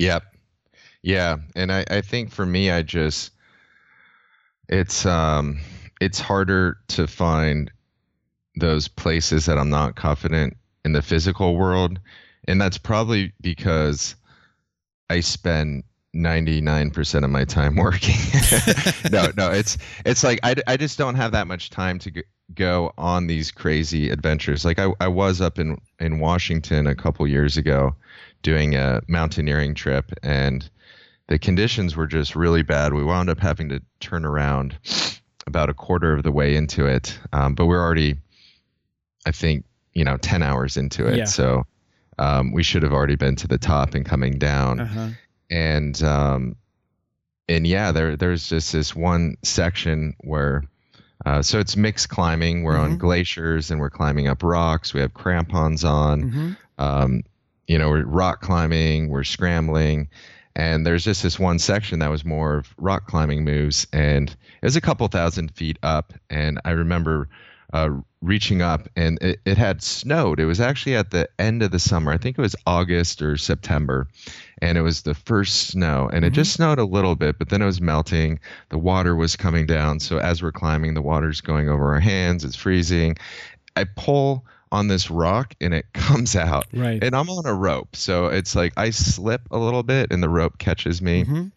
[0.00, 0.24] Yep.
[1.02, 1.36] Yeah.
[1.54, 3.32] And I, I think for me I just
[4.68, 5.60] it's um
[6.00, 7.70] it's harder to find
[8.56, 10.56] those places that I'm not confident
[10.86, 12.00] in the physical world.
[12.48, 14.16] And that's probably because
[15.10, 15.84] I spend
[16.16, 18.16] 99% of my time working.
[19.12, 22.92] no, no, it's it's like I, I just don't have that much time to go
[22.98, 24.64] on these crazy adventures.
[24.64, 27.94] Like I, I was up in in Washington a couple years ago
[28.42, 30.68] doing a mountaineering trip and
[31.28, 32.92] the conditions were just really bad.
[32.92, 34.76] We wound up having to turn around
[35.46, 37.18] about a quarter of the way into it.
[37.32, 38.16] Um, but we're already
[39.26, 41.18] I think, you know, 10 hours into it.
[41.18, 41.24] Yeah.
[41.26, 41.66] So
[42.18, 45.08] um, we should have already been to the top and coming down uh-huh.
[45.50, 46.56] and um,
[47.48, 50.62] and yeah, there there's just this one section where
[51.26, 52.62] uh, so it's mixed climbing.
[52.62, 52.98] We're on Mhm.
[52.98, 54.94] glaciers and we're climbing up rocks.
[54.94, 56.30] We have crampons on.
[56.30, 56.56] Mhm.
[56.78, 57.22] Um,
[57.66, 59.08] you know, we're rock climbing.
[59.08, 60.08] We're scrambling.
[60.56, 64.64] And there's just this one section that was more of rock climbing moves, and it
[64.66, 66.12] was a couple thousand feet up.
[66.28, 67.28] And I remember
[67.72, 70.40] uh, reaching up, and it, it had snowed.
[70.40, 72.12] It was actually at the end of the summer.
[72.12, 74.08] I think it was August or September,
[74.60, 76.10] and it was the first snow.
[76.12, 78.40] And it just snowed a little bit, but then it was melting.
[78.70, 80.00] The water was coming down.
[80.00, 82.44] So as we're climbing, the water's going over our hands.
[82.44, 83.16] It's freezing.
[83.76, 86.66] I pull on this rock and it comes out.
[86.72, 87.02] Right.
[87.02, 87.96] And I'm on a rope.
[87.96, 91.50] So it's like I slip a little bit and the rope catches me Mhm.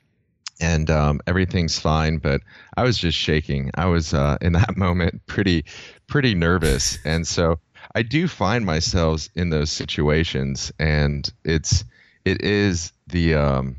[0.60, 2.18] and um, everything's fine.
[2.18, 2.42] But
[2.78, 3.70] I was just shaking.
[3.76, 5.66] I was uh, in that moment pretty,
[6.08, 6.98] pretty nervous.
[7.06, 7.60] And so
[7.96, 11.84] I do find myself in those situations and it's,
[12.26, 13.78] it is the, um,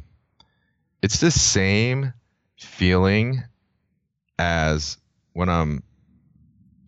[1.02, 2.12] it's the same
[2.56, 3.42] feeling
[4.38, 4.98] as
[5.32, 5.82] when I'm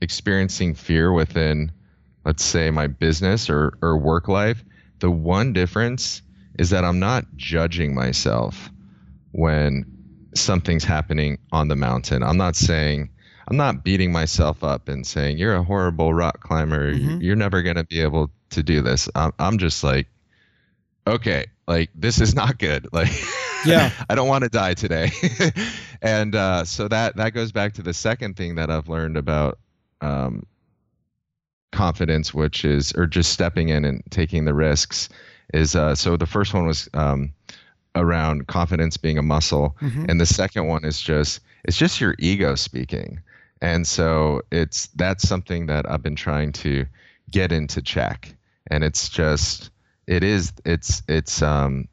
[0.01, 1.73] experiencing fear within,
[2.25, 4.65] let's say, my business or, or work life.
[4.99, 6.23] The one difference
[6.59, 8.71] is that I'm not judging myself
[9.33, 9.85] when
[10.35, 12.23] something's happening on the mountain.
[12.23, 13.11] I'm not saying,
[13.49, 16.95] I'm not beating myself up and saying, you're a horrible rock climber.
[16.95, 17.23] Mhm.
[17.23, 19.09] You're never going to be able to do this.
[19.15, 20.09] I'm, I'm just like,
[21.07, 22.89] okay, like this is not good.
[22.93, 23.11] Like,
[23.65, 23.91] Yeah.
[24.11, 25.11] I don't want to die today.
[26.03, 29.59] and uh, so that that goes back to the second thing that I've learned about
[30.01, 30.45] um,
[31.73, 35.09] confidence, which is or just stepping in and taking the risks.
[35.55, 37.33] Is uh, so the first one was um,
[37.95, 40.07] around confidence being a muscle, Mhm.
[40.09, 43.21] and the second one is just it's just your ego speaking.
[43.63, 46.87] And so it's that's something that I've been trying to
[47.31, 48.35] get into check.
[48.71, 49.71] And it's just
[50.07, 51.89] it is it's it's um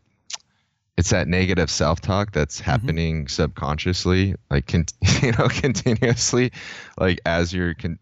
[0.98, 2.70] it's that negative self-talk that's mm-hmm.
[2.70, 3.28] happening mm-hmm.
[3.28, 4.86] subconsciously like con-
[5.22, 6.52] you know continuously
[7.00, 8.00] like as you're con-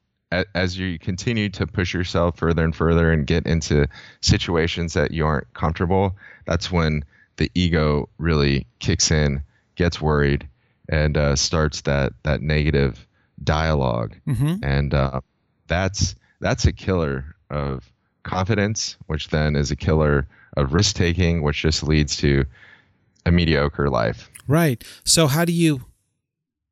[0.56, 3.86] as you continue to push yourself further and further and get into
[4.22, 7.04] situations that you aren't comfortable that's when
[7.38, 9.42] the ego really kicks in
[9.76, 10.48] gets worried
[10.90, 13.08] and uh, starts that that negative
[13.44, 14.56] dialog mm-hmm.
[14.64, 15.22] and uh,
[15.68, 17.92] that's that's a killer of
[18.24, 20.28] confidence which then is a killer
[20.58, 22.46] of risk taking which just leads to
[23.26, 24.30] a mediocre life.
[24.48, 24.84] Right.
[25.04, 25.86] So how do you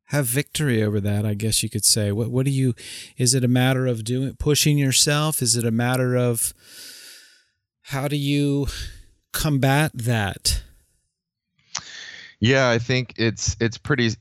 [0.05, 1.25] have victory over that?
[1.25, 2.11] I guess you could say.
[2.11, 2.73] What what do you
[3.17, 5.41] is it a matter of doing pushing yourself?
[5.41, 6.53] Is it a matter of
[7.83, 8.67] how do you
[9.31, 10.63] combat that?
[12.39, 14.11] Yeah, I think it's it's pretty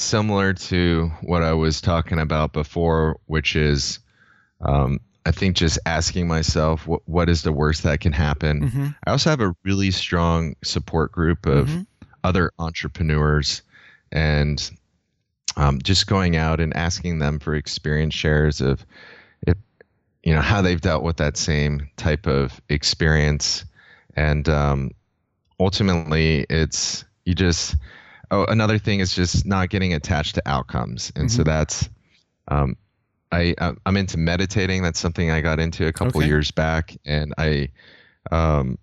[0.00, 3.98] similar to what I was talking about before, which is
[4.60, 8.68] um, I think just asking myself what what is the worst that can happen.
[8.70, 8.86] Mm-hmm.
[9.06, 11.82] I also have a really strong support group of mm-hmm.
[12.22, 13.62] other entrepreneurs,
[14.12, 14.70] and
[15.56, 18.86] um, just going out and asking them for experience shares of
[19.46, 19.56] if
[20.22, 23.64] you know how they've dealt with that same type of experience,
[24.14, 24.92] and um,
[25.58, 27.74] ultimately it's you just
[28.30, 31.36] oh another thing is just not getting attached to outcomes, and mm-hmm.
[31.36, 31.88] so that's
[32.48, 32.76] um,
[33.32, 34.82] I I'm into meditating.
[34.82, 36.28] That's something I got into a couple okay.
[36.28, 37.70] years back, and I
[38.30, 38.78] um,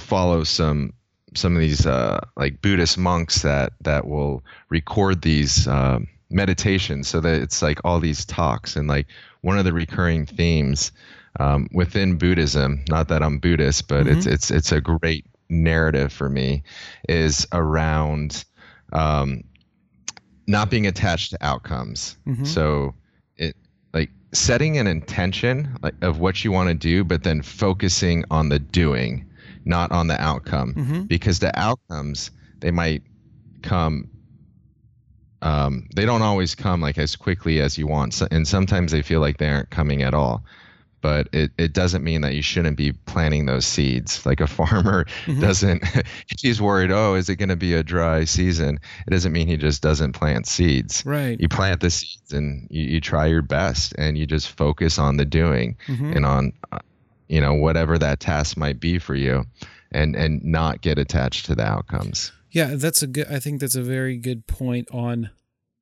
[0.00, 0.92] follow some
[1.34, 7.20] some of these uh, like Buddhist monks that that will record these um, meditations, so
[7.20, 9.06] that it's like all these talks, and like
[9.40, 10.92] one of the recurring themes
[11.38, 12.84] um, within Buddhism.
[12.88, 14.18] Not that I'm Buddhist, but mm-hmm.
[14.18, 16.64] it's it's it's a great narrative for me.
[17.08, 18.44] Is around
[18.92, 19.42] um,
[20.46, 22.16] not being attached to outcomes.
[22.26, 22.44] Mm-hmm.
[22.44, 22.94] So
[23.36, 23.56] it
[23.92, 28.48] like setting an intention like, of what you want to do, but then focusing on
[28.48, 29.28] the doing,
[29.64, 31.02] not on the outcome, mm-hmm.
[31.02, 33.02] because the outcomes they might
[33.62, 34.08] come.
[35.40, 39.02] Um, they don't always come like as quickly as you want, so, and sometimes they
[39.02, 40.44] feel like they aren't coming at all
[41.02, 44.24] but it, it doesn't mean that you shouldn't be planting those seeds.
[44.24, 45.40] Like a farmer mm-hmm.
[45.40, 45.84] doesn't,
[46.40, 48.78] he's worried, oh, is it going to be a dry season?
[49.06, 51.04] It doesn't mean he just doesn't plant seeds.
[51.04, 51.38] Right.
[51.38, 55.16] You plant the seeds and you, you try your best and you just focus on
[55.16, 56.12] the doing mm-hmm.
[56.12, 56.78] and on, uh,
[57.28, 59.44] you know, whatever that task might be for you
[59.90, 62.32] and, and not get attached to the outcomes.
[62.50, 65.30] Yeah, that's a good, I think that's a very good point on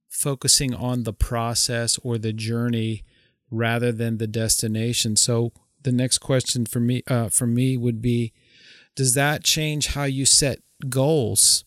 [0.08, 3.04] focusing on the process or the journey
[3.50, 5.16] rather than the destination.
[5.16, 8.32] So the next question for me uh, for me would be,
[8.94, 11.64] does that change how you set goals?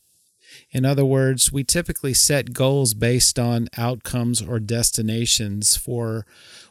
[0.71, 6.25] In other words, we typically set goals based on outcomes or destinations for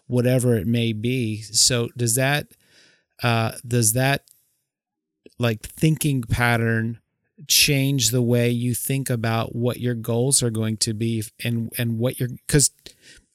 [0.07, 1.42] whatever it may be.
[1.42, 2.48] So does that
[3.22, 4.25] uh, does that
[5.38, 7.01] like thinking pattern
[7.48, 11.98] change the way you think about what your goals are going to be and and
[11.98, 12.70] what you're because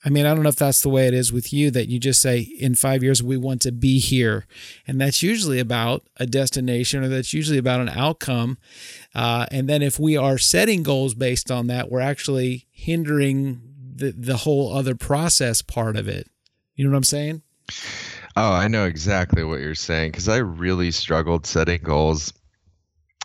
[0.08, 2.00] I mean, I don't know if that's the way it is with you that you
[2.00, 4.46] just say, in five years, we want to be here.
[4.88, 8.58] And that's usually about a destination or that's usually about an outcome.
[9.14, 13.60] Uh, and then if we are setting goals based on that, we're actually hindering
[13.98, 16.30] the, the whole other process part of it.
[16.76, 17.42] You know what I'm saying?
[18.38, 22.32] Oh, I know exactly what you're saying because I really struggled setting goals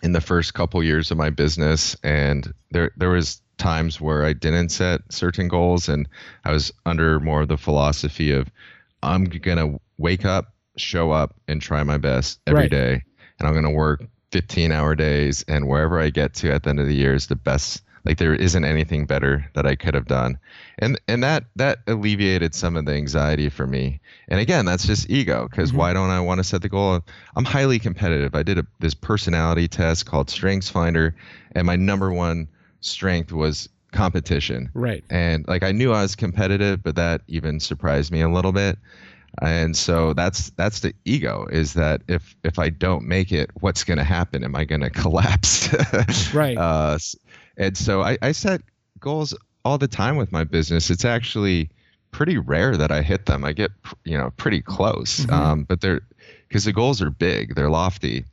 [0.03, 4.33] in the first couple years of my business and there there was times where I
[4.33, 6.09] didn't set certain goals and
[6.45, 8.51] I was under more of the philosophy of
[9.03, 12.71] I'm going to wake up, show up and try my best every right.
[12.71, 13.03] day,
[13.38, 16.71] and I'm going to work 15 hour days and wherever I get to at the
[16.71, 19.95] end of the year is the best like there isn't anything better that I could
[19.95, 20.38] have done.
[20.79, 24.01] And and that that alleviated some of the anxiety for me.
[24.29, 25.79] And again, that's just ego because mm-hmm.
[25.79, 27.01] why don't I want to set the goal?
[27.37, 28.35] I'm highly competitive.
[28.35, 31.15] I did a, this personality test called Strengths Finder
[31.53, 32.49] and my number one
[32.83, 34.71] strength was competition.
[34.75, 35.05] Right.
[35.11, 38.79] And like I knew I was competitive, but that even surprised me a little bit.
[39.40, 43.83] And so that's that's the ego is that if if I don't make it, what's
[43.83, 44.45] going to happen?
[44.45, 45.73] Am I going to collapse?
[46.35, 46.59] right.
[46.62, 46.99] Uh,
[47.57, 48.62] and so I, I set
[48.99, 50.90] goals all the time with my business.
[50.90, 51.71] It's actually
[52.11, 53.44] pretty rare that I hit them.
[53.44, 53.71] I get
[54.04, 55.33] you know pretty close, mm-hmm.
[55.33, 56.00] um, but they're
[56.48, 58.25] because the goals are big, they're lofty,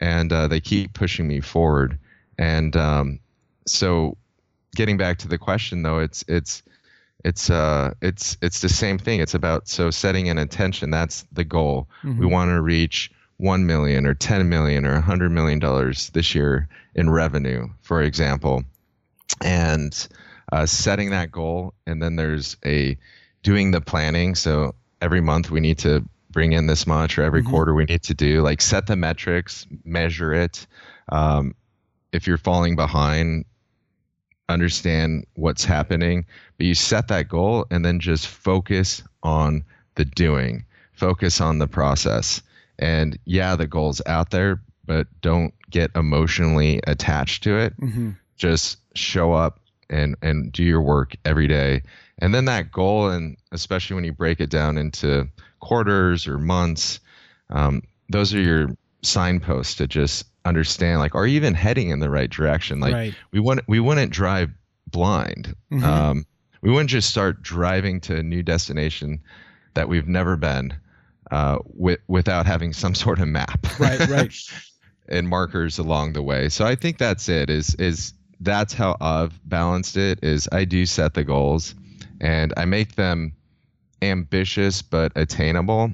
[0.00, 1.98] and uh, they keep pushing me forward.
[2.38, 3.20] And um,
[3.66, 4.16] so
[4.74, 6.62] getting back to the question though it's it's
[7.24, 11.44] it's uh it's it's the same thing it's about so setting an intention that's the
[11.44, 12.18] goal mm-hmm.
[12.18, 16.68] we want to reach 1 million or 10 million or 100 million dollars this year
[16.94, 18.62] in revenue for example
[19.40, 20.08] and
[20.52, 22.96] uh, setting that goal and then there's a
[23.42, 26.04] doing the planning so every month we need to
[26.34, 27.50] bring in this much, or every Mhm.
[27.50, 28.42] quarter we need to do.
[28.42, 30.66] Like set the metrics, measure it.
[31.08, 31.54] Um,
[32.12, 33.44] if you're falling behind,
[34.48, 36.24] understand what's happening.
[36.58, 39.64] But you set that goal and then just focus on
[39.94, 42.42] the doing, focus on the process.
[42.78, 48.10] And yeah, the goal's out there, but don't get emotionally attached to it Mm-hmm.
[48.36, 49.58] just show up
[49.90, 51.82] and and do your work every day
[52.20, 55.28] and then that goal and especially when you break it down into
[55.60, 57.00] quarters or months
[57.50, 58.68] um, those are your
[59.02, 63.14] signposts to just understand like are you even heading in the right direction like right.
[63.32, 64.50] we wouldn't we wouldn't drive
[64.88, 65.82] blind Mhm.
[65.82, 66.26] um,
[66.60, 69.20] we wouldn't just start driving to a new destination
[69.74, 70.72] that we've never been
[71.30, 74.34] uh, with, without having some sort of map Right, right.
[75.08, 76.48] and markers along the way.
[76.48, 77.50] So I think that's it.
[77.50, 80.18] Is is that's how I've balanced it.
[80.22, 81.74] Is I do set the goals,
[82.20, 83.32] and I make them
[84.00, 85.92] ambitious but attainable,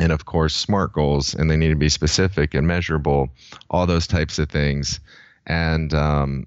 [0.00, 3.28] and of course smart goals, and they need to be specific and measurable.
[3.70, 5.00] All those types of things,
[5.46, 6.46] and um,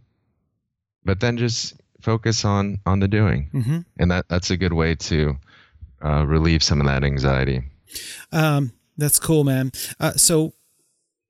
[1.06, 3.80] but then just focus on on the doing, Mm-hmm.
[4.00, 5.38] and that that's a good way to
[6.04, 7.64] uh, relieve some of that anxiety.
[8.32, 9.72] Um, that's cool, man.
[10.00, 10.54] Uh, so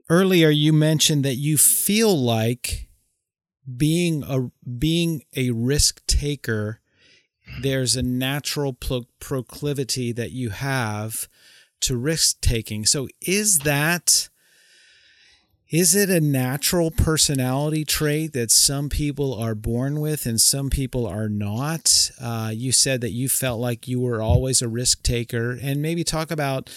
[0.09, 2.87] earlier you mentioned that you feel like
[3.75, 6.79] being a being a risk taker.
[7.61, 11.27] There's a natural pro- proclivity that you have
[11.81, 12.85] to risk taking.
[12.85, 14.29] So is that
[15.69, 21.05] is it a natural personality trait that some people are born with and some people
[21.05, 22.09] are not?
[22.21, 26.05] Uh, you said that you felt like you were always a risk taker, and maybe
[26.05, 26.69] talk about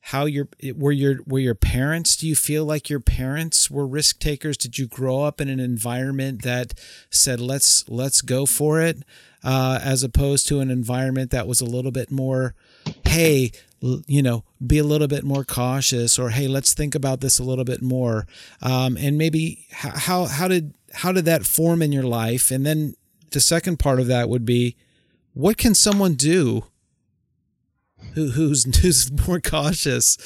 [0.00, 0.46] how your
[0.76, 2.14] were your were your parents.
[2.14, 4.56] Do you feel like your parents were risk takers?
[4.56, 6.74] Did you grow up in an environment that
[7.10, 9.02] said let's let's go for it,
[9.42, 12.54] uh, as opposed to an environment that was a little bit more,
[13.04, 13.50] hey,
[13.80, 17.44] you know, be a little bit more cautious, or hey, let's think about this a
[17.44, 18.26] little bit more,
[18.62, 22.50] um, and maybe how how did how did that form in your life?
[22.50, 22.94] And then
[23.30, 24.76] the second part of that would be,
[25.34, 26.64] what can someone do
[28.14, 30.16] who, who's who's more cautious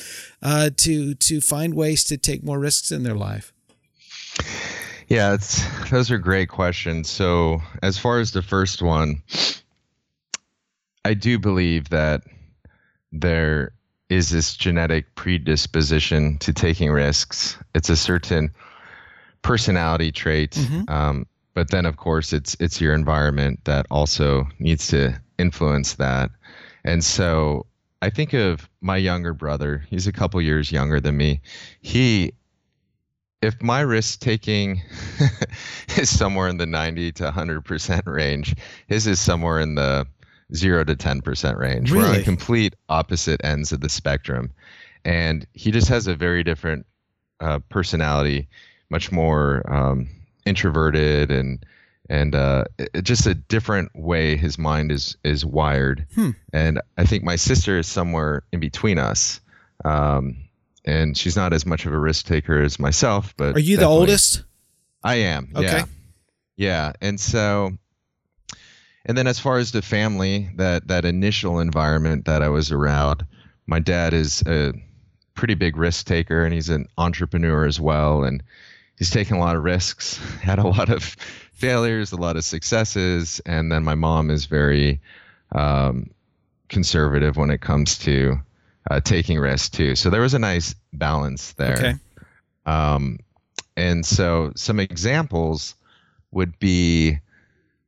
[0.43, 3.53] uh, to to find ways to take more risks in their life?
[5.09, 5.37] Yeah,
[5.91, 7.11] those are great questions.
[7.11, 9.23] So, as far as the first one,
[11.05, 12.23] I do believe that
[13.13, 13.73] there
[14.09, 17.57] is this genetic predisposition to taking risks.
[17.75, 18.51] It's a certain
[19.43, 20.91] personality trait, Mhm.
[20.91, 26.31] um, but then of course it's it's your environment that also needs to influence that.
[26.85, 27.67] And so
[28.03, 29.85] I think of my younger brother.
[29.89, 31.41] He's a couple years younger than me.
[31.81, 32.33] He
[33.43, 34.83] if my risk taking
[35.97, 38.55] is somewhere in the 90 to 100% range,
[38.87, 40.07] his is somewhere in the
[40.55, 41.91] 0 to 10% range.
[41.93, 42.19] We're Really?
[42.19, 44.51] on complete opposite ends of the spectrum.
[45.05, 46.87] And he just has a very different
[47.41, 48.49] uh, personality,
[48.91, 50.09] much more um,
[50.47, 51.65] introverted and
[52.09, 56.05] and uh, it- just a different way his mind is is wired.
[56.17, 56.31] Hmm.
[56.53, 59.41] And I think my sister is somewhere in between us.
[59.85, 60.37] Um,
[60.85, 63.33] and she's not as much of a risk taker as myself.
[63.37, 64.43] But Are you the oldest?
[65.05, 65.53] I am.
[65.55, 65.67] Okay.
[65.67, 65.85] Yeah.
[66.57, 66.93] Yeah.
[67.01, 67.73] And so,
[69.11, 73.27] and then as far as the family, that that initial environment that I was around,
[73.67, 74.73] my dad is a
[75.35, 78.41] pretty big risk taker, and he's an entrepreneur as well, and
[78.99, 81.03] he's taken a lot of risks, had a lot of
[81.55, 85.01] failures, a lot of successes, and then my mom is very
[85.57, 86.09] um,
[86.69, 88.39] conservative when it comes to
[88.93, 89.97] uh, taking risks too.
[89.97, 91.77] So there was a nice balance there.
[91.77, 91.95] Okay.
[92.65, 93.19] Um,
[93.77, 95.75] and so some examples
[96.31, 97.19] would be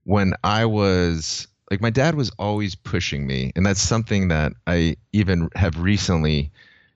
[0.05, 3.53] when I was like, my dad was always pushing me.
[3.57, 6.51] And that's something that I even have recently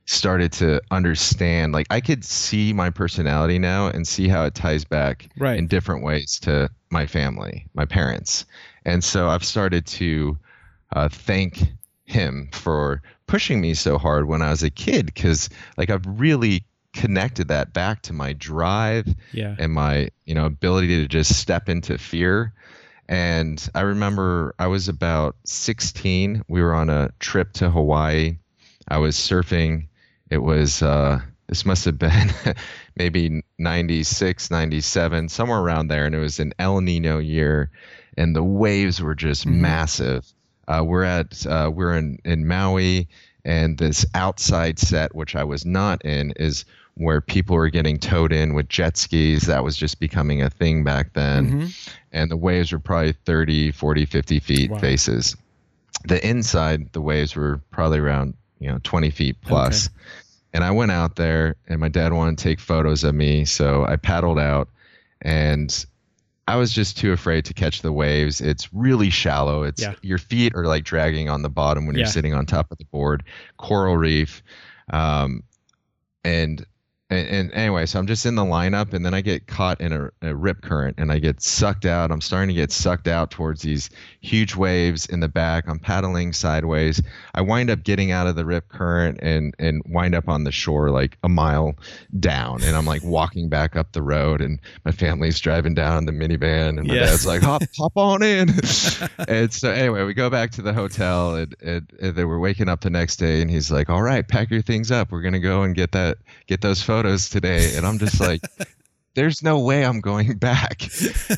[0.04, 1.72] started to understand.
[1.72, 5.58] Like, I could see my personality now and see how it ties back Right.
[5.58, 8.44] in different ways to my family, my parents.
[8.84, 10.38] And so I've started to
[10.94, 11.72] uh, thank
[12.04, 16.64] him for pushing me so hard when I was a kid because, like, I've really
[16.92, 19.54] connected that back to my drive Yeah.
[19.58, 22.54] and my you know ability to just step into fear
[23.08, 28.36] and i remember i was about 16 we were on a trip to hawaii.
[28.88, 29.88] I was surfing.
[30.30, 32.30] It was uh this must have been
[32.96, 36.04] maybe 96 97 somewhere around there.
[36.06, 37.70] And it was an el nino year
[38.16, 39.60] and the waves were just Mhm.
[39.60, 40.26] massive.
[40.68, 43.08] Uh, we're at uh, we're in in maui
[43.44, 46.64] and this outside set which i was not in is
[46.96, 50.82] where people were getting towed in with jet skis that was just becoming a thing
[50.82, 51.88] back then Mhm.
[52.12, 54.78] and the waves were probably 30 40 50 feet Wow.
[54.78, 55.36] faces
[56.04, 59.90] the inside the waves were probably around you know 20 feet plus.
[60.54, 63.84] And I went out there, and my dad wanted to take photos of me, so
[63.84, 64.68] I paddled out,
[65.20, 65.84] and
[66.48, 68.40] I was just too afraid to catch the waves.
[68.40, 69.64] It's really shallow.
[69.64, 69.92] It's Yeah.
[70.00, 72.00] your feet are like dragging on the bottom when Yeah.
[72.04, 73.22] you're sitting on top of the board.
[73.58, 74.42] Coral reef,
[74.90, 75.42] um,
[76.24, 76.64] and,
[77.08, 79.92] and and anyway, so I'm just in the lineup, and then I get caught in
[79.92, 82.10] a, a rip current, and I get sucked out.
[82.10, 83.90] I'm starting to get sucked out towards these
[84.20, 85.68] huge waves in the back.
[85.68, 87.00] I'm paddling sideways.
[87.34, 90.50] I wind up getting out of the rip current and and wind up on the
[90.50, 91.76] shore like a mile
[92.18, 96.06] down, and I'm like walking back up the road, and my family's driving down in
[96.06, 97.00] the minivan, and my Yeah.
[97.06, 98.48] dad's like, "Hop, hop on in."
[99.28, 102.68] and so anyway, we go back to the hotel, and, and, and they were waking
[102.68, 105.12] up the next day, and he's like, "All right, pack your things up.
[105.12, 108.40] We're gonna go and get that get those photos today." And I'm just like.
[109.14, 110.82] There's no way I'm going back,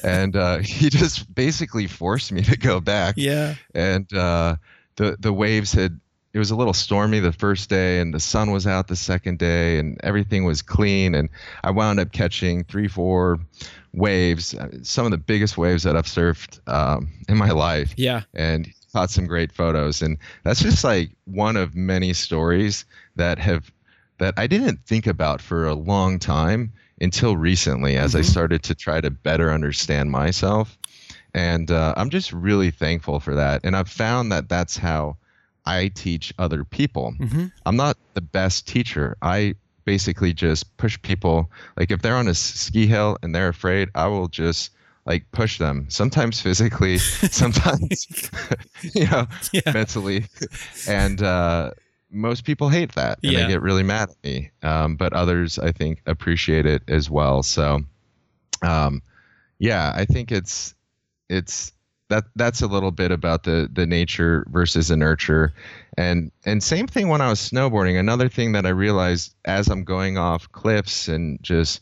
[0.02, 3.54] and uh, he just basically forced me to go back Yeah.
[3.72, 4.56] and uh,
[4.96, 6.00] the the waves had
[6.32, 9.38] it was a little stormy the first day and the sun was out the second
[9.38, 11.28] day and everything was clean and
[11.62, 13.38] I wound up catching three four
[13.92, 18.22] waves uh, some of the biggest waves that I've surfed um, in my life Yeah.
[18.34, 22.84] and caught some great photos and that's just like one of many stories
[23.14, 23.70] that have
[24.18, 28.74] that I didn't think about for a long time until recently as I started to
[28.74, 30.76] try to better understand myself.
[31.34, 33.60] And uh, I'm just really thankful for that.
[33.62, 35.16] And I've found that that's how
[35.66, 37.14] I teach other people.
[37.20, 37.46] Mm-hmm.
[37.66, 39.16] I'm not the best teacher.
[39.22, 39.54] I
[39.84, 41.50] basically just push people.
[41.76, 44.70] Like if they're on a ski hill and they're afraid I will just
[45.06, 45.86] like push them.
[45.88, 46.98] Sometimes physically
[47.42, 48.06] sometimes
[48.94, 49.72] you know Yeah.
[49.72, 50.24] mentally.
[50.88, 51.70] And uh
[52.10, 53.42] most people hate that and Yeah.
[53.42, 54.50] they get really mad at me.
[54.62, 57.42] Um but others i think appreciate it as well.
[57.42, 57.80] So
[58.62, 59.02] um
[59.58, 60.74] yeah i think it's
[61.28, 61.72] it's
[62.08, 65.52] that that's a little bit about the the nature versus the nurture.
[65.98, 67.98] And and same thing when i was snowboarding.
[68.00, 71.80] Another thing that i realized as i'm going off cliffs and just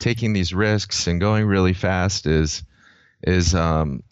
[0.00, 2.62] taking these risks and going really fast is
[3.22, 4.02] is um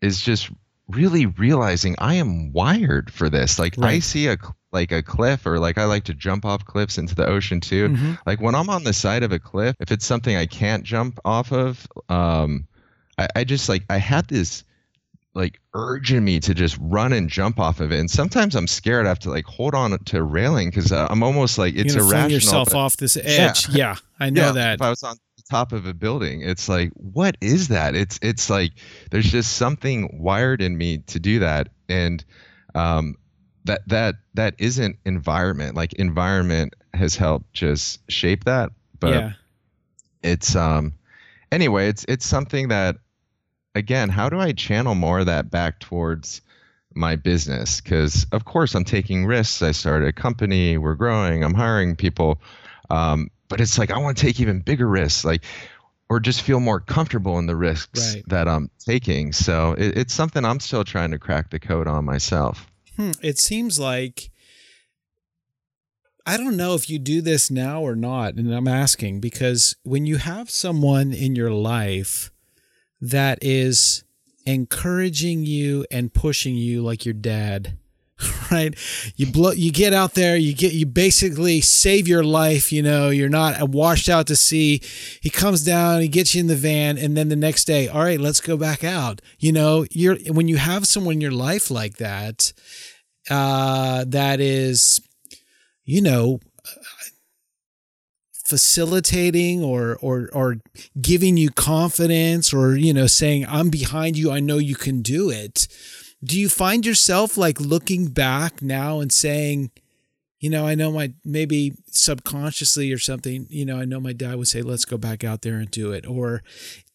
[0.00, 0.50] is just
[0.88, 3.58] really realizing I am wired for this.
[3.58, 4.36] Like I see a
[4.72, 7.90] like a cliff or like I like to jump off cliffs into the ocean too.
[7.90, 8.18] Mhm.
[8.26, 11.18] Like when I'm on the side of a cliff, if it's something I can't jump
[11.24, 12.66] off of, um
[13.18, 14.64] I, I just like I had this
[15.34, 18.00] like urging me to just run and jump off of it.
[18.00, 21.22] And sometimes I'm scared I have to like hold on to a railing because I'm
[21.22, 22.30] almost like it's You're irrational.
[22.30, 23.68] yourself off this edge.
[23.68, 24.74] Yeah, yeah I know yeah, that.
[24.76, 25.16] If I was on
[25.48, 27.94] top of a building, it's like, what is that?
[27.94, 28.72] It's it's like
[29.10, 32.24] there's just something wired in me to do that, and
[32.74, 33.16] um,
[33.64, 35.74] that that that isn't environment.
[35.74, 39.32] Like environment has helped just shape that, but yeah.
[40.22, 40.92] it's um
[41.52, 42.96] anyway, it's it's something that
[43.74, 46.40] again, how do I channel more of that back towards
[46.94, 47.80] my business?
[47.80, 49.62] Because of course I'm taking risks.
[49.62, 52.40] I started a company, we're growing, I'm hiring people,
[52.90, 55.42] um, but it's like I want to take even bigger risks, like
[56.10, 58.24] or just feel more comfortable in the risks Right.
[58.28, 59.32] that I'm taking.
[59.32, 62.66] So it, it's something I'm still trying to crack the code on myself.
[62.96, 64.30] Hmm, it seems like
[66.26, 70.04] I don't know if you do this now or not, and I'm asking because when
[70.04, 72.30] you have someone in your life
[73.00, 74.04] that is
[74.44, 77.78] encouraging you and pushing you like your dad,
[78.50, 78.74] right?
[79.16, 83.10] You blow you get out there, you get you basically save your life, you know,
[83.10, 84.82] you're not washed out to sea.
[85.20, 88.02] He comes down, he gets you in the van, and then the next day, all
[88.02, 89.20] right, let's go back out.
[89.38, 92.52] You know, you're when you have someone in your life like that,
[93.30, 95.00] uh, that is,
[95.84, 96.40] you know,
[98.48, 100.56] facilitating or or or
[101.00, 105.28] giving you confidence or you know saying I'm behind you I know you can do
[105.28, 105.68] it
[106.22, 109.70] do you find yourself like looking back now and saying
[110.40, 114.36] you know I know my maybe subconsciously or something you know I know my dad
[114.36, 116.42] would say let's go back out there and do it or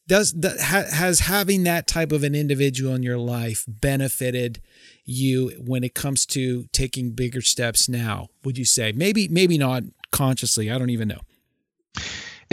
[0.05, 4.61] does that ha, has having that type of an individual in your life benefited
[5.05, 8.91] you when it comes to taking bigger steps now would you say?
[8.91, 11.19] Maybe maybe not consciously i don't even know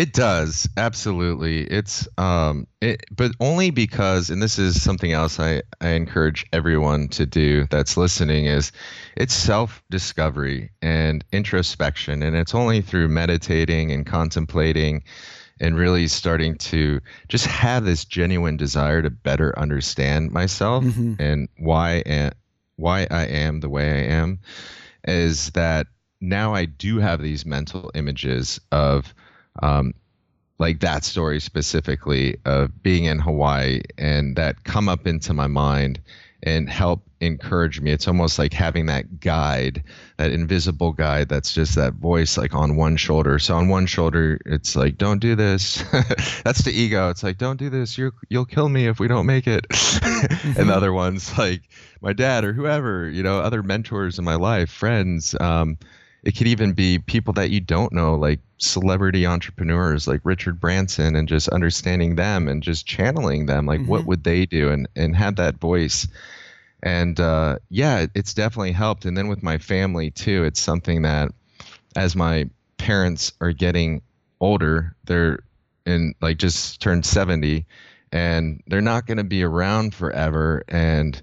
[0.00, 1.64] It does absolutely.
[1.64, 7.08] It's um, it, but only because, and this is something else I I encourage everyone
[7.08, 8.72] to do that's listening is,
[9.18, 15.02] it's self discovery and introspection, and it's only through meditating and contemplating,
[15.60, 21.16] and really starting to just have this genuine desire to better understand myself Mhm.
[21.20, 22.34] and why and
[22.76, 24.38] why I am the way I am,
[25.06, 25.88] is that
[26.22, 29.12] now I do have these mental images of
[29.62, 29.92] um,
[30.58, 36.00] like that story specifically of being in Hawaii and that come up into my mind
[36.42, 37.90] and help encourage me.
[37.90, 39.84] It's almost like having that guide,
[40.16, 43.38] that invisible guide that's just that voice like on one shoulder.
[43.38, 45.82] So on one shoulder, it's like, don't do this.
[46.44, 47.10] that's the ego.
[47.10, 47.98] It's like, don't do this.
[47.98, 49.66] You're, you'll kill me if we don't make it.
[50.56, 51.62] and the other one's like
[52.00, 55.34] my dad or whoever, you know, other mentors in my life, friends.
[55.40, 55.76] Um,
[56.22, 61.16] it could even be people that you don't know, like celebrity entrepreneurs like Richard Branson,
[61.16, 63.66] and just understanding them and just channeling them.
[63.66, 63.90] Like, mm-hmm.
[63.90, 64.70] what would they do?
[64.70, 66.06] And and have that voice.
[66.82, 69.04] And uh, yeah, it's definitely helped.
[69.04, 71.30] And then with my family too, it's something that
[71.96, 72.48] as my
[72.78, 74.02] parents are getting
[74.40, 75.40] older, they're
[75.86, 77.66] in like just turned 70
[78.12, 80.62] and they're not going to be around forever.
[80.68, 81.20] And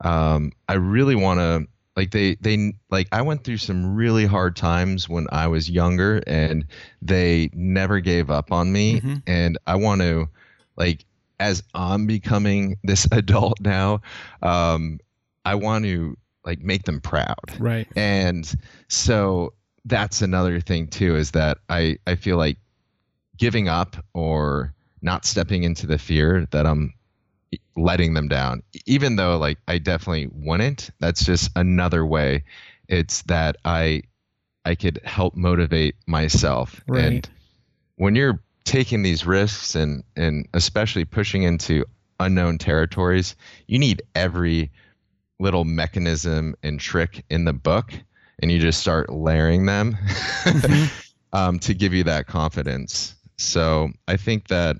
[0.00, 1.66] um, I really want to
[1.96, 6.22] like they they like I went through some really hard times when I was younger
[6.26, 6.66] and
[7.00, 9.16] they never gave up on me mm-hmm.
[9.26, 10.28] and I want to
[10.76, 11.04] like
[11.38, 14.00] as I'm becoming this adult now
[14.42, 14.98] um
[15.44, 17.36] I want to like make them proud.
[17.58, 17.86] Right.
[17.96, 18.52] And
[18.88, 22.58] so that's another thing too is that I I feel like
[23.36, 26.94] giving up or not stepping into the fear that I'm
[27.76, 32.42] letting them down even though like i definitely wouldn't that's just another way
[32.88, 34.02] it's that i
[34.64, 37.04] i could help motivate myself right.
[37.04, 37.30] and
[37.96, 41.84] when you're taking these risks and and especially pushing into
[42.20, 43.36] unknown territories
[43.66, 44.70] you need every
[45.40, 47.92] little mechanism and trick in the book
[48.40, 49.96] and you just start layering them
[50.44, 51.36] mm-hmm.
[51.36, 54.76] um, to give you that confidence so i think that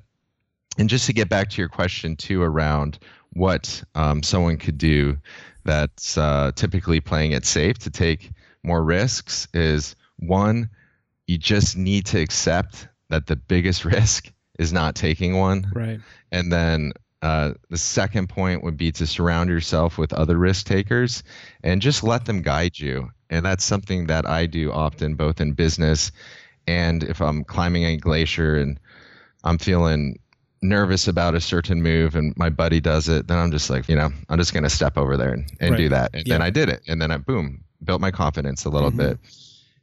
[0.79, 2.99] and just to get back to your question too around
[3.33, 5.17] what um, someone could do
[5.65, 8.31] that's uh, typically playing it safe to take
[8.63, 10.69] more risks is one
[11.27, 15.71] you just need to accept that the biggest risk is not taking one.
[15.75, 16.01] Right.
[16.31, 21.23] And then uh, the second point would be to surround yourself with other risk takers
[21.63, 23.11] and just let them guide you.
[23.31, 26.13] And that's something that i do often both in business
[26.67, 28.79] and if i'm climbing a glacier and
[29.43, 30.19] i'm feeling
[30.65, 33.97] nervous about a certain move and my buddy does it, then I'm just like, you
[33.97, 35.77] know, I'm just going to step over there and, and right.
[35.77, 36.11] do that.
[36.15, 36.35] And yeah.
[36.35, 36.83] then I did it.
[36.89, 39.11] And then I, boom, built my confidence a little mm-hmm.
[39.11, 39.19] bit.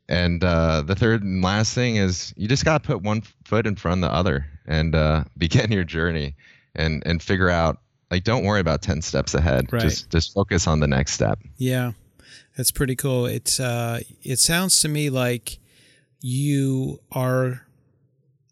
[0.10, 3.66] And uh, the third and last thing is you just got to put one foot
[3.66, 6.36] in front of the other and uh, begin your journey
[6.76, 7.80] and, and figure out,
[8.10, 9.72] like, don't worry about 10 steps ahead.
[9.72, 9.84] Right.
[9.84, 11.40] Just, just focus on the next step.
[11.58, 11.92] Yeah.
[12.58, 13.26] That's pretty cool.
[13.26, 15.60] It's, uh, it sounds to me like
[16.20, 17.66] you are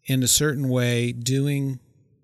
[0.06, 1.78] in a certain way doing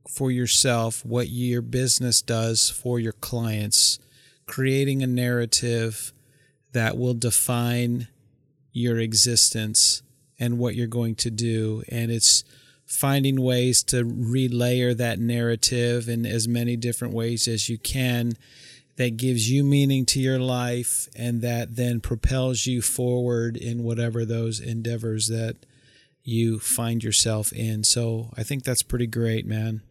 [0.09, 3.99] for yourself what your business does for your clients,
[4.47, 6.13] creating a narrative
[6.73, 8.09] that will define
[8.73, 10.03] your existence
[10.39, 11.83] and what you're going to do.
[11.89, 12.45] And it's
[12.85, 18.33] finding ways to relayer that narrative in as many different ways as you can
[18.97, 24.25] that gives you meaning to your life and that then propels you forward in whatever
[24.25, 25.57] those endeavors that
[26.23, 27.85] you find yourself in.
[27.85, 29.83] So I think that's pretty great, man.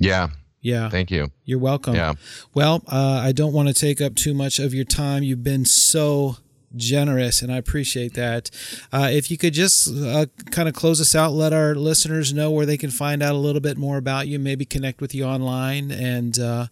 [0.00, 0.28] Yeah.
[0.60, 0.90] Yeah.
[0.90, 1.30] Thank you.
[1.44, 1.94] You're welcome.
[1.94, 2.14] Yeah.
[2.54, 5.22] Well, uh, I don't want to take up too much of your time.
[5.22, 6.36] You've been so
[6.76, 8.50] generous, and I appreciate that.
[8.92, 12.50] Uh, if you could just uh, kind of close us out, let our listeners know
[12.50, 15.24] where they can find out a little bit more about you, maybe connect with you
[15.24, 16.66] online, and uh,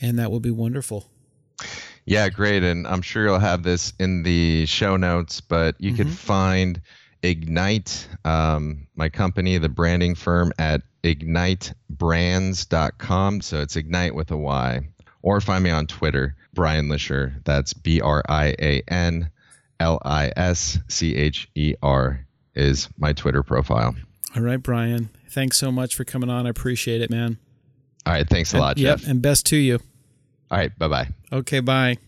[0.00, 1.10] and that would be wonderful.
[2.06, 2.62] Yeah, great.
[2.62, 6.02] And I'm sure you'll have this in the show notes, but you mm-hmm.
[6.04, 6.80] could find
[7.22, 13.40] Ignyte, um, my company, the branding firm, at ignytebrands.com.
[13.40, 14.80] So it's Ignyte with a Y.
[15.22, 17.42] Or find me on Twitter, Brian Lischer.
[17.44, 19.30] That's B R I A N
[19.80, 23.96] L I S C H E R is my Twitter profile.
[24.36, 25.08] All right, Brian.
[25.28, 26.46] Thanks so much for coming on.
[26.46, 27.38] I appreciate it, man.
[28.06, 28.28] All right.
[28.28, 29.00] Thanks a lot, Jeff.
[29.00, 29.80] Yep, and best to you.
[30.50, 30.78] All right.
[30.78, 31.08] Bye bye.
[31.32, 31.60] Okay.
[31.60, 31.98] Bye.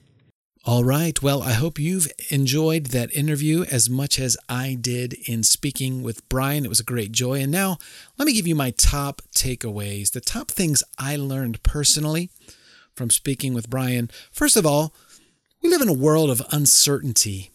[0.69, 1.23] All right.
[1.23, 6.29] Well, I hope you've enjoyed that interview as much as I did in speaking with
[6.29, 6.67] Brian.
[6.67, 7.41] It was a great joy.
[7.41, 7.79] And now
[8.19, 12.29] let me give you my top takeaways, the top things I learned personally
[12.95, 14.11] from speaking with Brian.
[14.31, 14.93] First of all,
[15.63, 17.51] we live in a world of uncertainty.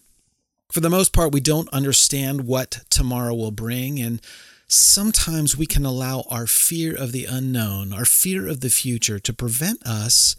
[0.72, 4.00] For the most part, we don't understand what tomorrow will bring.
[4.00, 4.20] And
[4.66, 9.32] sometimes we can allow our fear of the unknown, our fear of the future, to
[9.32, 10.34] prevent us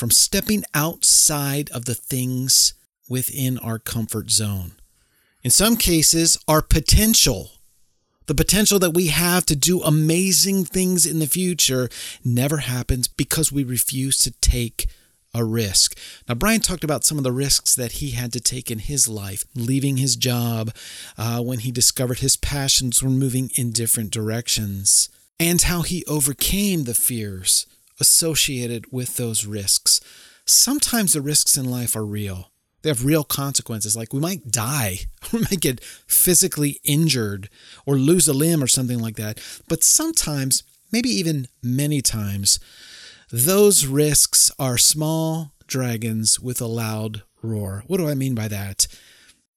[0.00, 2.72] from stepping outside of the things
[3.06, 4.72] within our comfort zone.
[5.44, 7.50] In some cases, our potential,
[8.24, 11.90] the potential that we have to do amazing things in the future,
[12.24, 14.86] never happens because we refuse to take
[15.34, 15.98] a risk.
[16.26, 19.06] Now, Brian talked about some of the risks that he had to take in his
[19.06, 20.74] life, leaving his job
[21.18, 26.84] uh, when he discovered his passions were moving in different directions, and how he overcame
[26.84, 27.66] the fears
[28.00, 30.00] associated with those risks.
[30.46, 32.50] sometimes the risks in life are real.
[32.82, 35.00] They have real consequences, like we might die,
[35.32, 37.48] we might get physically injured
[37.86, 39.38] or lose a limb or something like that.
[39.68, 42.58] But sometimes, maybe even many times,
[43.30, 47.84] those risks are small dragons with a loud roar.
[47.86, 48.88] What do I mean by that?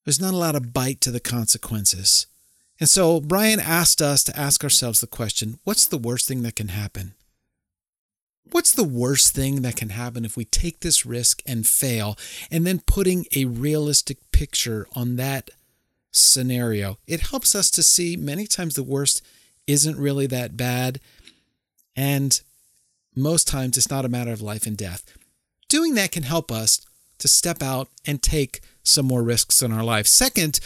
[0.06, 2.28] There's not a lot of bite to the consequences.
[2.80, 6.56] And so Brian asked us to ask ourselves the question what's the worst thing that
[6.56, 7.14] can happen?
[8.54, 12.16] What's the worst thing that can happen if we take this risk and fail?
[12.52, 15.50] And then putting a realistic picture on that
[16.12, 17.00] scenario.
[17.08, 19.24] It helps us to see many times the worst
[19.66, 21.00] isn't really that bad.
[21.96, 22.40] And
[23.16, 25.18] most times it's not a matter of life and death.
[25.68, 26.86] Doing that can help us
[27.18, 30.06] to step out and take some more risks in our life.
[30.06, 30.60] Second,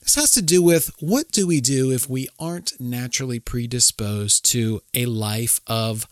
[0.00, 4.80] this has to do with what do we do if we aren't naturally predisposed to
[4.94, 6.06] a life of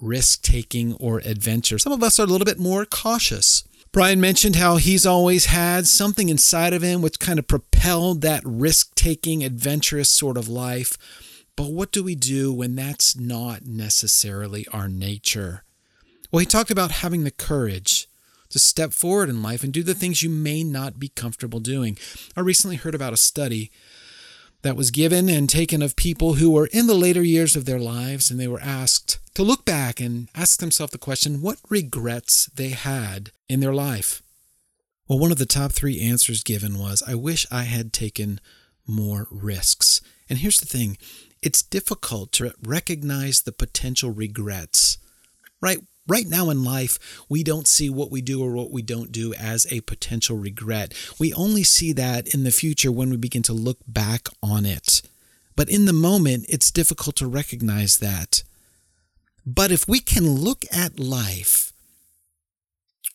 [0.00, 1.78] risk taking or adventure?
[1.78, 3.64] Some of us are a little bit more cautious.
[3.92, 8.42] Brian mentioned how he's always had something inside of him which kind of propelled that
[8.44, 10.96] risk taking, adventurous sort of life.
[11.56, 15.64] But what do we do when that's not necessarily our nature?
[16.30, 18.06] Well, he talked about having the courage
[18.50, 21.98] to step forward in life and do the things you may not be comfortable doing.
[22.36, 23.70] I recently heard about a study
[24.62, 27.78] that was given and taken of people who were in the later years of their
[27.78, 32.46] lives, and they were asked to look back and ask themselves the question what regrets
[32.54, 34.22] they had in their life.
[35.08, 38.40] Well, one of the top three answers given was I wish I had taken
[38.86, 40.00] more risks.
[40.28, 40.98] And here's the thing
[41.42, 44.98] it's difficult to recognize the potential regrets,
[45.60, 45.78] right?
[46.10, 46.98] Right now in life,
[47.28, 50.92] we don't see what we do or what we don't do as a potential regret.
[51.20, 55.02] We only see that in the future when we begin to look back on it.
[55.54, 58.42] But in the moment, it's difficult to recognize that.
[59.46, 61.69] But if we can look at life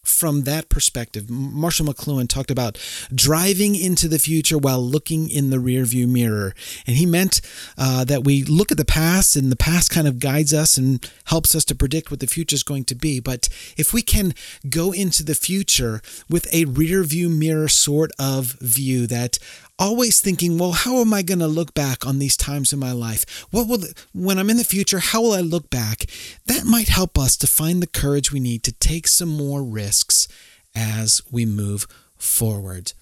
[0.05, 2.77] from that perspective, Marshall McLuhan talked about
[3.13, 6.53] driving into the future while looking in the rearview mirror.
[6.87, 7.41] And he meant
[7.77, 11.09] uh, that we look at the past, and the past kind of guides us and
[11.25, 13.19] helps us to predict what the future is going to be.
[13.19, 14.33] But if we can
[14.69, 19.39] go into the future with a rearview mirror sort of view that
[19.77, 22.91] always thinking, well, how am I going to look back on these times in my
[22.91, 23.45] life?
[23.51, 26.05] What will, when I'm in the future, how will I look back?
[26.45, 30.27] That might help us to find the courage we need to take some more risks
[30.75, 32.93] as we move forward.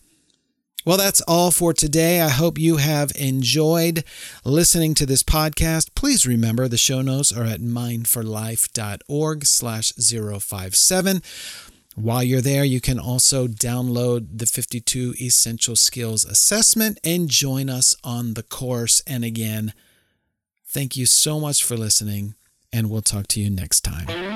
[0.85, 2.19] Well, that's all for today.
[2.19, 4.03] I hope you have enjoyed
[4.43, 5.95] listening to this podcast.
[5.95, 11.21] Please remember the show notes are at mindforlife.org slash 057.
[11.95, 17.95] While you're there, you can also download the 52 Essential Skills Assessment and join us
[18.03, 19.01] on the course.
[19.05, 19.73] And again,
[20.65, 22.33] thank you so much for listening,
[22.71, 24.32] and we'll talk to you next time.